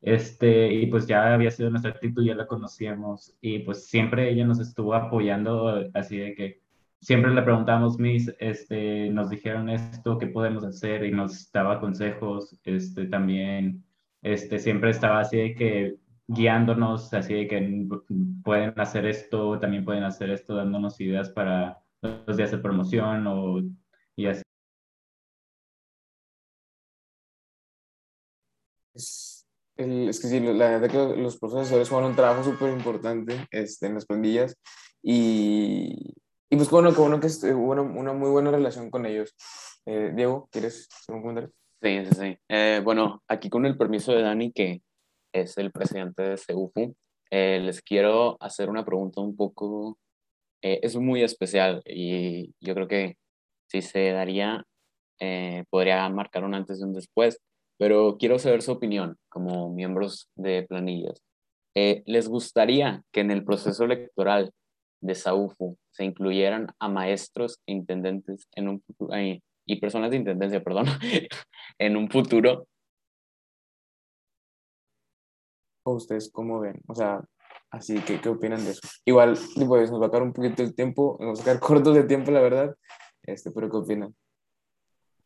Este, 0.00 0.72
y 0.72 0.86
pues 0.86 1.06
ya 1.08 1.34
había 1.34 1.50
sido 1.50 1.70
nuestra 1.70 1.98
titu, 1.98 2.22
ya 2.22 2.36
la 2.36 2.46
conocíamos 2.46 3.36
y 3.40 3.60
pues 3.60 3.86
siempre 3.86 4.30
ella 4.30 4.46
nos 4.46 4.60
estuvo 4.60 4.94
apoyando 4.94 5.90
así 5.94 6.18
de 6.18 6.34
que 6.34 6.65
siempre 7.06 7.32
le 7.32 7.42
preguntamos, 7.42 8.00
Miss, 8.00 8.32
este, 8.40 9.10
nos 9.10 9.30
dijeron 9.30 9.68
esto, 9.70 10.18
¿qué 10.18 10.26
podemos 10.26 10.64
hacer? 10.64 11.04
Y 11.04 11.12
nos 11.12 11.52
daba 11.52 11.78
consejos, 11.80 12.58
este, 12.64 13.06
también, 13.06 13.84
este, 14.22 14.58
siempre 14.58 14.90
estaba 14.90 15.20
así 15.20 15.36
de 15.36 15.54
que 15.54 15.96
guiándonos, 16.26 17.14
así 17.14 17.34
de 17.34 17.46
que 17.46 17.86
pueden 18.42 18.78
hacer 18.80 19.06
esto, 19.06 19.60
también 19.60 19.84
pueden 19.84 20.02
hacer 20.02 20.30
esto, 20.30 20.56
dándonos 20.56 21.00
ideas 21.00 21.30
para 21.30 21.78
los 22.02 22.36
días 22.36 22.50
de 22.50 22.58
promoción 22.58 23.24
o, 23.28 23.60
y 24.16 24.26
así. 24.26 24.42
Es, 28.94 29.46
es 29.76 30.20
que 30.20 30.26
sí, 30.28 30.40
la 30.40 30.70
verdad 30.70 30.90
que 30.90 31.22
los 31.22 31.38
profesores 31.38 31.88
juegan 31.88 32.10
un 32.10 32.16
trabajo 32.16 32.42
súper 32.42 32.72
importante 32.72 33.46
este, 33.52 33.86
en 33.86 33.94
las 33.94 34.06
pandillas 34.06 34.56
y 35.04 36.16
y 36.48 36.56
pues 36.56 36.70
bueno, 36.70 36.92
que 36.92 37.00
bueno 37.00 37.18
que 37.20 37.26
hubo 37.54 37.72
una, 37.72 38.12
muy 38.12 38.30
buena 38.30 38.50
relación 38.50 38.90
con 38.90 39.04
ellos. 39.04 39.34
Eh, 39.84 40.12
Diego, 40.14 40.48
¿quieres 40.52 40.88
hacer 40.92 41.14
un 41.14 41.22
comentario? 41.22 41.50
Sí, 41.82 42.04
sí, 42.04 42.14
sí. 42.14 42.38
Eh, 42.48 42.80
bueno, 42.84 43.22
aquí 43.26 43.50
con 43.50 43.66
el 43.66 43.76
permiso 43.76 44.12
de 44.12 44.22
Dani, 44.22 44.52
que 44.52 44.82
es 45.32 45.58
el 45.58 45.72
presidente 45.72 46.22
de 46.22 46.36
CEUFU, 46.36 46.94
eh, 47.30 47.60
les 47.60 47.82
quiero 47.82 48.36
hacer 48.40 48.70
una 48.70 48.84
pregunta 48.84 49.20
un 49.20 49.36
poco, 49.36 49.98
es 50.62 50.96
muy 50.96 51.22
especial 51.22 51.80
y 51.84 52.52
yo 52.60 52.74
creo 52.74 52.88
que 52.88 53.16
si 53.68 53.82
se 53.82 54.10
daría, 54.10 54.64
podría 55.70 56.08
marcar 56.08 56.42
un 56.44 56.54
antes 56.54 56.80
y 56.80 56.82
un 56.82 56.92
después, 56.92 57.40
pero 57.78 58.16
quiero 58.18 58.40
saber 58.40 58.62
su 58.62 58.72
opinión 58.72 59.16
como 59.28 59.72
miembros 59.72 60.28
de 60.34 60.64
planillas. 60.64 61.22
¿Les 61.74 62.28
gustaría 62.28 63.02
que 63.12 63.20
en 63.20 63.30
el 63.30 63.44
proceso 63.44 63.84
electoral 63.84 64.52
de 65.00 65.14
SAUFU 65.14 65.78
se 65.90 66.04
incluyeran 66.04 66.68
a 66.78 66.88
maestros 66.88 67.60
e 67.66 67.72
intendentes 67.72 68.48
en 68.54 68.68
un 68.68 68.82
y 69.66 69.80
personas 69.80 70.10
de 70.10 70.16
intendencia, 70.16 70.62
perdón, 70.62 70.86
en 71.78 71.96
un 71.96 72.08
futuro. 72.08 72.66
¿Ustedes 75.84 76.30
cómo 76.32 76.60
ven? 76.60 76.80
O 76.88 76.94
sea, 76.94 77.20
así 77.70 78.00
que, 78.00 78.20
¿qué 78.20 78.28
opinan 78.28 78.64
de 78.64 78.72
eso? 78.72 78.80
Igual, 79.04 79.36
pues, 79.68 79.90
nos 79.90 80.00
va 80.00 80.06
a 80.06 80.10
quedar 80.10 80.22
un 80.22 80.32
poquito 80.32 80.62
el 80.62 80.74
tiempo, 80.74 81.16
nos 81.20 81.38
va 81.38 81.42
a 81.42 81.44
quedar 81.44 81.60
cortos 81.60 81.94
de 81.94 82.04
tiempo, 82.04 82.30
la 82.30 82.40
verdad, 82.40 82.76
este, 83.22 83.50
pero 83.50 83.70
¿qué 83.70 83.76
opinan? 83.76 84.14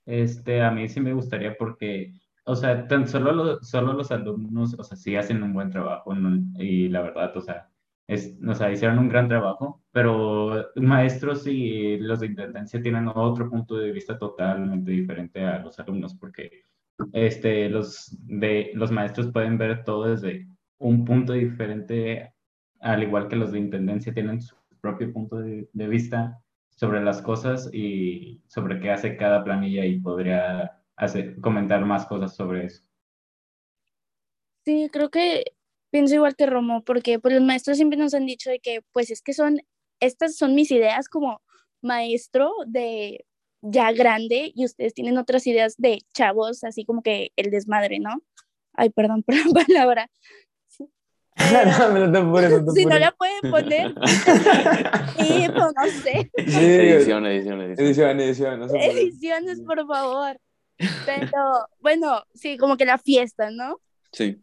Este, 0.06 0.62
a 0.62 0.70
mí 0.70 0.88
sí 0.88 1.00
me 1.00 1.12
gustaría 1.12 1.56
porque, 1.56 2.14
o 2.44 2.56
sea, 2.56 2.86
tan 2.88 3.06
solo, 3.06 3.62
solo 3.62 3.92
los 3.92 4.10
alumnos, 4.10 4.74
o 4.78 4.82
sea, 4.82 4.96
sí 4.96 5.16
hacen 5.16 5.42
un 5.42 5.52
buen 5.52 5.70
trabajo, 5.70 6.14
y 6.58 6.88
la 6.88 7.02
verdad, 7.02 7.36
o 7.36 7.40
sea, 7.40 7.69
es, 8.10 8.36
o 8.44 8.54
sea, 8.54 8.72
hicieron 8.72 8.98
un 8.98 9.08
gran 9.08 9.28
trabajo, 9.28 9.80
pero 9.92 10.66
maestros 10.74 11.46
y 11.46 11.96
los 11.98 12.18
de 12.20 12.26
intendencia 12.26 12.82
tienen 12.82 13.06
otro 13.06 13.48
punto 13.48 13.76
de 13.76 13.92
vista 13.92 14.18
totalmente 14.18 14.90
diferente 14.90 15.44
a 15.44 15.60
los 15.60 15.78
alumnos, 15.78 16.14
porque 16.16 16.64
este, 17.12 17.68
los, 17.68 18.16
de, 18.26 18.72
los 18.74 18.90
maestros 18.90 19.30
pueden 19.30 19.58
ver 19.58 19.84
todo 19.84 20.06
desde 20.10 20.48
un 20.78 21.04
punto 21.04 21.34
diferente, 21.34 22.34
al 22.80 23.04
igual 23.04 23.28
que 23.28 23.36
los 23.36 23.52
de 23.52 23.60
intendencia 23.60 24.12
tienen 24.12 24.42
su 24.42 24.56
propio 24.80 25.12
punto 25.12 25.36
de, 25.36 25.68
de 25.72 25.88
vista 25.88 26.42
sobre 26.70 27.04
las 27.04 27.22
cosas 27.22 27.70
y 27.72 28.42
sobre 28.48 28.80
qué 28.80 28.90
hace 28.90 29.16
cada 29.16 29.44
planilla 29.44 29.84
y 29.84 30.00
podría 30.00 30.82
hacer, 30.96 31.40
comentar 31.40 31.84
más 31.84 32.06
cosas 32.06 32.34
sobre 32.34 32.64
eso. 32.64 32.82
Sí, 34.64 34.88
creo 34.92 35.10
que 35.10 35.44
pienso 35.90 36.14
igual 36.14 36.36
que 36.36 36.46
Romo, 36.46 36.82
porque 36.82 37.18
pues, 37.18 37.34
los 37.34 37.42
maestros 37.42 37.76
siempre 37.76 37.98
nos 37.98 38.14
han 38.14 38.26
dicho 38.26 38.50
de 38.50 38.60
que, 38.60 38.82
pues 38.92 39.10
es 39.10 39.22
que 39.22 39.32
son, 39.32 39.60
estas 40.00 40.36
son 40.36 40.54
mis 40.54 40.70
ideas 40.70 41.08
como 41.08 41.42
maestro 41.82 42.52
de 42.66 43.26
ya 43.62 43.92
grande 43.92 44.52
y 44.54 44.64
ustedes 44.64 44.94
tienen 44.94 45.18
otras 45.18 45.46
ideas 45.46 45.74
de 45.76 46.00
chavos, 46.14 46.64
así 46.64 46.84
como 46.84 47.02
que 47.02 47.32
el 47.36 47.50
desmadre, 47.50 47.98
¿no? 47.98 48.22
Ay, 48.74 48.90
perdón 48.90 49.22
por 49.22 49.34
la 49.34 49.44
palabra. 49.66 50.10
si 52.74 52.84
no 52.86 52.98
la 52.98 53.12
pueden 53.12 53.50
poner, 53.50 53.94
sí, 55.18 55.46
pues 55.52 55.72
no 55.76 55.86
sé. 56.02 56.30
edición, 56.36 57.26
edición, 57.26 57.60
edición. 57.62 57.86
Edición, 57.86 58.20
edición. 58.20 58.60
No 58.60 58.66
Ediciones, 58.74 59.60
por 59.60 59.86
favor. 59.86 60.38
Pero 61.06 61.68
bueno, 61.80 62.22
sí, 62.34 62.56
como 62.56 62.76
que 62.76 62.86
la 62.86 62.98
fiesta, 62.98 63.50
¿no? 63.50 63.80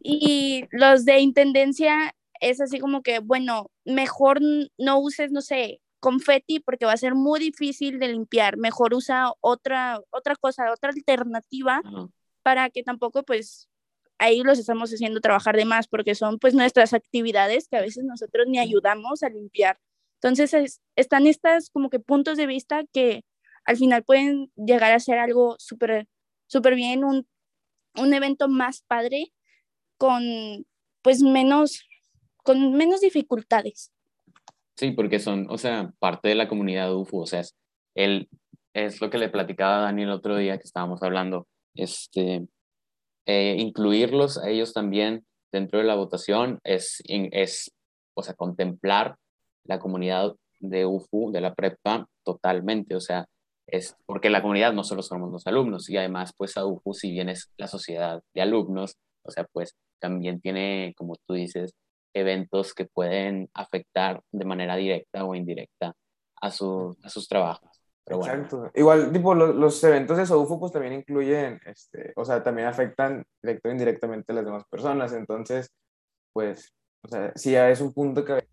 Y 0.01 0.65
los 0.71 1.05
de 1.05 1.19
intendencia 1.19 2.15
es 2.39 2.61
así 2.61 2.79
como 2.79 3.01
que, 3.01 3.19
bueno, 3.19 3.71
mejor 3.85 4.39
no 4.77 4.99
uses, 4.99 5.31
no 5.31 5.41
sé, 5.41 5.81
confeti 5.99 6.59
porque 6.59 6.85
va 6.85 6.93
a 6.93 6.97
ser 6.97 7.15
muy 7.15 7.39
difícil 7.39 7.99
de 7.99 8.09
limpiar. 8.09 8.57
Mejor 8.57 8.93
usa 8.93 9.31
otra, 9.41 9.99
otra 10.09 10.35
cosa, 10.35 10.71
otra 10.71 10.91
alternativa 10.91 11.81
para 12.43 12.69
que 12.69 12.83
tampoco, 12.83 13.23
pues, 13.23 13.67
ahí 14.19 14.41
los 14.41 14.57
estamos 14.57 14.91
haciendo 14.91 15.21
trabajar 15.21 15.55
de 15.55 15.65
más 15.65 15.87
porque 15.87 16.15
son, 16.15 16.39
pues, 16.39 16.53
nuestras 16.53 16.93
actividades 16.93 17.67
que 17.67 17.77
a 17.77 17.81
veces 17.81 18.03
nosotros 18.05 18.47
ni 18.47 18.59
ayudamos 18.59 19.23
a 19.23 19.29
limpiar. 19.29 19.79
Entonces, 20.21 20.81
están 20.95 21.27
estas 21.27 21.69
como 21.69 21.89
que 21.89 21.99
puntos 21.99 22.37
de 22.37 22.47
vista 22.47 22.83
que 22.91 23.23
al 23.65 23.77
final 23.77 24.03
pueden 24.03 24.51
llegar 24.55 24.93
a 24.93 24.99
ser 24.99 25.19
algo 25.19 25.55
súper, 25.59 26.07
súper 26.47 26.75
bien, 26.75 27.03
un, 27.03 27.27
un 27.95 28.13
evento 28.13 28.47
más 28.47 28.81
padre 28.81 29.33
con 29.97 30.23
pues 31.01 31.21
menos, 31.21 31.87
con 32.43 32.73
menos 32.73 33.01
dificultades. 33.01 33.91
Sí, 34.75 34.91
porque 34.91 35.19
son, 35.19 35.47
o 35.49 35.57
sea, 35.57 35.93
parte 35.99 36.29
de 36.29 36.35
la 36.35 36.47
comunidad 36.47 36.93
UFU, 36.93 37.21
o 37.21 37.25
sea, 37.25 37.39
es, 37.39 37.55
el, 37.95 38.29
es 38.73 39.01
lo 39.01 39.09
que 39.09 39.17
le 39.17 39.29
platicaba 39.29 39.77
a 39.77 39.81
Dani 39.81 40.03
el 40.03 40.11
otro 40.11 40.37
día 40.37 40.57
que 40.57 40.65
estábamos 40.65 41.01
hablando, 41.01 41.47
este, 41.75 42.47
eh, 43.25 43.55
incluirlos 43.57 44.37
a 44.37 44.49
ellos 44.49 44.73
también 44.73 45.25
dentro 45.51 45.79
de 45.79 45.85
la 45.85 45.95
votación 45.95 46.59
es, 46.63 47.01
es, 47.07 47.71
o 48.13 48.21
sea, 48.21 48.35
contemplar 48.35 49.15
la 49.63 49.79
comunidad 49.79 50.35
de 50.59 50.85
UFU, 50.85 51.31
de 51.31 51.41
la 51.41 51.55
prepa, 51.55 52.07
totalmente, 52.23 52.95
o 52.95 52.99
sea, 52.99 53.25
es 53.67 53.95
porque 54.05 54.29
la 54.29 54.41
comunidad 54.41 54.73
no 54.73 54.83
solo 54.83 55.01
somos 55.01 55.31
los 55.31 55.45
alumnos 55.47 55.89
y 55.89 55.97
además 55.97 56.33
pues 56.37 56.55
a 56.57 56.65
UFU 56.65 56.93
si 56.93 57.11
bien 57.11 57.29
es 57.29 57.51
la 57.57 57.67
sociedad 57.67 58.21
de 58.33 58.41
alumnos, 58.41 58.95
o 59.23 59.31
sea, 59.31 59.45
pues 59.51 59.75
también 59.99 60.41
tiene, 60.41 60.93
como 60.97 61.15
tú 61.25 61.33
dices, 61.33 61.73
eventos 62.13 62.73
que 62.73 62.85
pueden 62.85 63.49
afectar 63.53 64.21
de 64.31 64.45
manera 64.45 64.75
directa 64.75 65.23
o 65.25 65.35
indirecta 65.35 65.93
a, 66.41 66.51
su, 66.51 66.97
a 67.03 67.09
sus 67.09 67.27
trabajos. 67.27 67.69
Exacto. 68.09 68.71
Igual, 68.73 69.11
tipo, 69.11 69.35
los, 69.35 69.53
los 69.53 69.83
eventos 69.83 70.17
de 70.17 70.25
SOUFO 70.25 70.59
pues 70.59 70.71
también 70.71 70.93
incluyen, 70.93 71.59
este, 71.65 72.13
o 72.15 72.23
sea, 72.23 72.41
también 72.41 72.67
afectan 72.67 73.25
directo 73.43 73.67
o 73.67 73.71
indirectamente 73.73 74.31
a 74.31 74.35
las 74.35 74.45
demás 74.45 74.63
personas. 74.69 75.11
Entonces, 75.11 75.69
pues, 76.33 76.73
o 77.03 77.09
sea, 77.09 77.33
sí 77.35 77.51
ya 77.51 77.69
es 77.69 77.81
un 77.81 77.93
punto 77.93 78.23
que... 78.23 78.47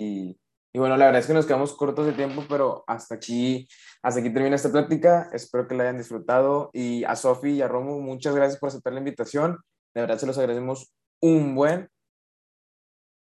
Y, 0.00 0.38
y 0.72 0.78
bueno, 0.78 0.96
la 0.96 1.04
verdad 1.04 1.20
es 1.20 1.26
que 1.26 1.34
nos 1.34 1.44
quedamos 1.44 1.74
cortos 1.74 2.06
de 2.06 2.14
tiempo, 2.14 2.44
pero 2.48 2.82
hasta 2.86 3.14
aquí, 3.14 3.68
hasta 4.02 4.20
aquí 4.20 4.32
termina 4.32 4.56
esta 4.56 4.72
plática. 4.72 5.28
Espero 5.34 5.68
que 5.68 5.74
la 5.74 5.82
hayan 5.82 5.98
disfrutado. 5.98 6.70
Y 6.72 7.04
a 7.04 7.14
Sofi 7.14 7.50
y 7.50 7.62
a 7.62 7.68
Romo, 7.68 8.00
muchas 8.00 8.34
gracias 8.34 8.58
por 8.58 8.70
aceptar 8.70 8.94
la 8.94 9.00
invitación. 9.00 9.58
De 9.94 10.00
verdad 10.00 10.18
se 10.18 10.26
los 10.26 10.38
agradecemos 10.38 10.92
un 11.20 11.54
buen. 11.54 11.88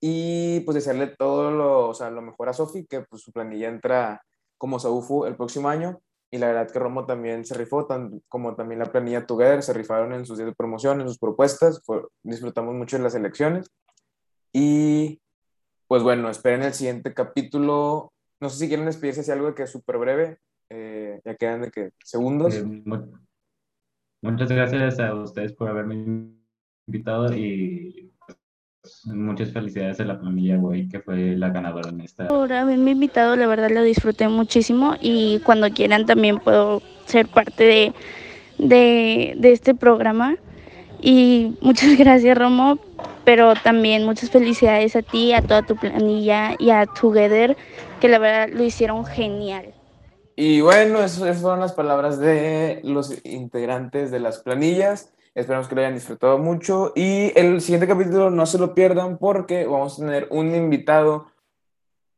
Y 0.01 0.61
pues 0.61 0.75
desearle 0.75 1.07
todo 1.07 1.51
lo, 1.51 1.89
o 1.89 1.93
sea, 1.93 2.09
lo 2.09 2.21
mejor 2.21 2.49
a 2.49 2.53
Sofi, 2.53 2.85
que 2.87 3.01
pues 3.01 3.21
su 3.21 3.31
planilla 3.31 3.69
entra 3.69 4.21
como 4.57 4.79
Saufu 4.79 5.25
el 5.25 5.35
próximo 5.35 5.69
año. 5.69 6.01
Y 6.31 6.37
la 6.37 6.47
verdad 6.47 6.71
que 6.71 6.79
Romo 6.79 7.05
también 7.05 7.45
se 7.45 7.53
rifó, 7.55 7.85
tan, 7.85 8.21
como 8.29 8.55
también 8.55 8.79
la 8.79 8.91
planilla 8.91 9.25
Together, 9.27 9.61
se 9.61 9.73
rifaron 9.73 10.13
en 10.13 10.25
sus 10.25 10.37
días 10.37 10.49
de 10.49 10.55
promoción, 10.55 11.01
en 11.01 11.07
sus 11.07 11.19
propuestas. 11.19 11.81
Fue, 11.85 12.03
disfrutamos 12.23 12.73
mucho 12.73 12.97
de 12.97 13.03
las 13.03 13.15
elecciones. 13.15 13.69
Y 14.53 15.21
pues 15.87 16.03
bueno, 16.03 16.29
esperen 16.29 16.63
el 16.63 16.73
siguiente 16.73 17.13
capítulo. 17.13 18.13
No 18.39 18.49
sé 18.49 18.57
si 18.59 18.67
quieren 18.69 18.85
despedirse 18.85 19.23
si 19.23 19.31
algo 19.31 19.53
que 19.53 19.63
es 19.63 19.69
súper 19.69 19.97
breve. 19.97 20.39
Eh, 20.69 21.19
ya 21.25 21.35
quedan 21.35 21.63
de 21.63 21.69
que 21.71 21.91
segundos. 22.03 22.55
Eh, 22.55 22.63
mu- 22.63 23.11
muchas 24.21 24.49
gracias 24.49 24.99
a 24.99 25.13
ustedes 25.13 25.53
por 25.53 25.67
haberme 25.67 26.33
invitado 26.91 27.33
y 27.33 28.11
pues, 28.81 29.05
muchas 29.05 29.51
felicidades 29.51 29.99
a 30.01 30.05
la 30.05 30.19
planilla, 30.19 30.57
güey, 30.57 30.89
que 30.89 30.99
fue 30.99 31.35
la 31.37 31.49
ganadora 31.49 31.89
en 31.89 32.01
esta. 32.01 32.27
Por 32.27 32.51
haberme 32.51 32.91
invitado, 32.91 33.35
la 33.35 33.47
verdad 33.47 33.69
lo 33.71 33.81
disfruté 33.83 34.27
muchísimo 34.27 34.95
y 34.99 35.39
cuando 35.39 35.69
quieran 35.71 36.05
también 36.05 36.39
puedo 36.39 36.81
ser 37.05 37.27
parte 37.27 37.63
de, 37.63 37.93
de, 38.57 39.35
de 39.37 39.51
este 39.53 39.73
programa. 39.73 40.35
Y 41.01 41.55
muchas 41.61 41.97
gracias, 41.97 42.37
Romo, 42.37 42.77
pero 43.23 43.53
también 43.55 44.05
muchas 44.05 44.29
felicidades 44.29 44.95
a 44.95 45.01
ti, 45.01 45.31
a 45.33 45.41
toda 45.41 45.61
tu 45.61 45.75
planilla 45.77 46.55
y 46.59 46.71
a 46.71 46.85
Together, 46.85 47.55
que 48.01 48.09
la 48.09 48.19
verdad 48.19 48.49
lo 48.53 48.63
hicieron 48.63 49.05
genial. 49.05 49.73
Y 50.35 50.61
bueno, 50.61 51.03
esas 51.03 51.39
fueron 51.39 51.59
las 51.59 51.73
palabras 51.73 52.19
de 52.19 52.81
los 52.83 53.13
integrantes 53.25 54.11
de 54.11 54.19
las 54.19 54.39
planillas. 54.39 55.13
Esperamos 55.33 55.67
que 55.67 55.75
lo 55.75 55.81
hayan 55.81 55.93
disfrutado 55.93 56.37
mucho. 56.37 56.91
Y 56.95 57.31
el 57.39 57.61
siguiente 57.61 57.87
capítulo 57.87 58.29
no 58.29 58.45
se 58.45 58.57
lo 58.57 58.73
pierdan 58.73 59.17
porque 59.17 59.65
vamos 59.65 59.93
a 59.93 60.01
tener 60.01 60.27
un 60.29 60.53
invitado 60.53 61.31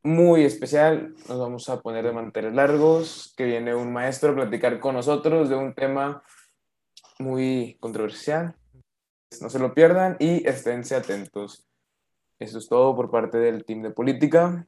muy 0.02 0.44
especial. 0.44 1.14
Nos 1.28 1.38
vamos 1.38 1.68
a 1.68 1.80
poner 1.80 2.04
de 2.04 2.12
manteles 2.12 2.54
largos, 2.54 3.32
que 3.36 3.44
viene 3.44 3.74
un 3.74 3.92
maestro 3.92 4.32
a 4.32 4.34
platicar 4.34 4.80
con 4.80 4.94
nosotros 4.94 5.48
de 5.48 5.54
un 5.54 5.74
tema 5.74 6.22
muy 7.18 7.76
controversial. 7.80 8.56
No 9.40 9.48
se 9.48 9.58
lo 9.58 9.74
pierdan 9.74 10.16
y 10.18 10.46
esténse 10.46 10.96
atentos. 10.96 11.66
Eso 12.38 12.58
es 12.58 12.68
todo 12.68 12.94
por 12.96 13.10
parte 13.10 13.38
del 13.38 13.64
team 13.64 13.82
de 13.82 13.90
política. 13.90 14.66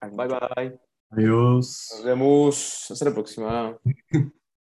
Bye 0.00 0.28
bye. 0.28 0.80
Adiós. 1.10 1.92
Nos 1.94 2.04
vemos. 2.04 2.90
Hasta 2.90 3.04
la 3.04 3.14
próxima. 3.14 3.78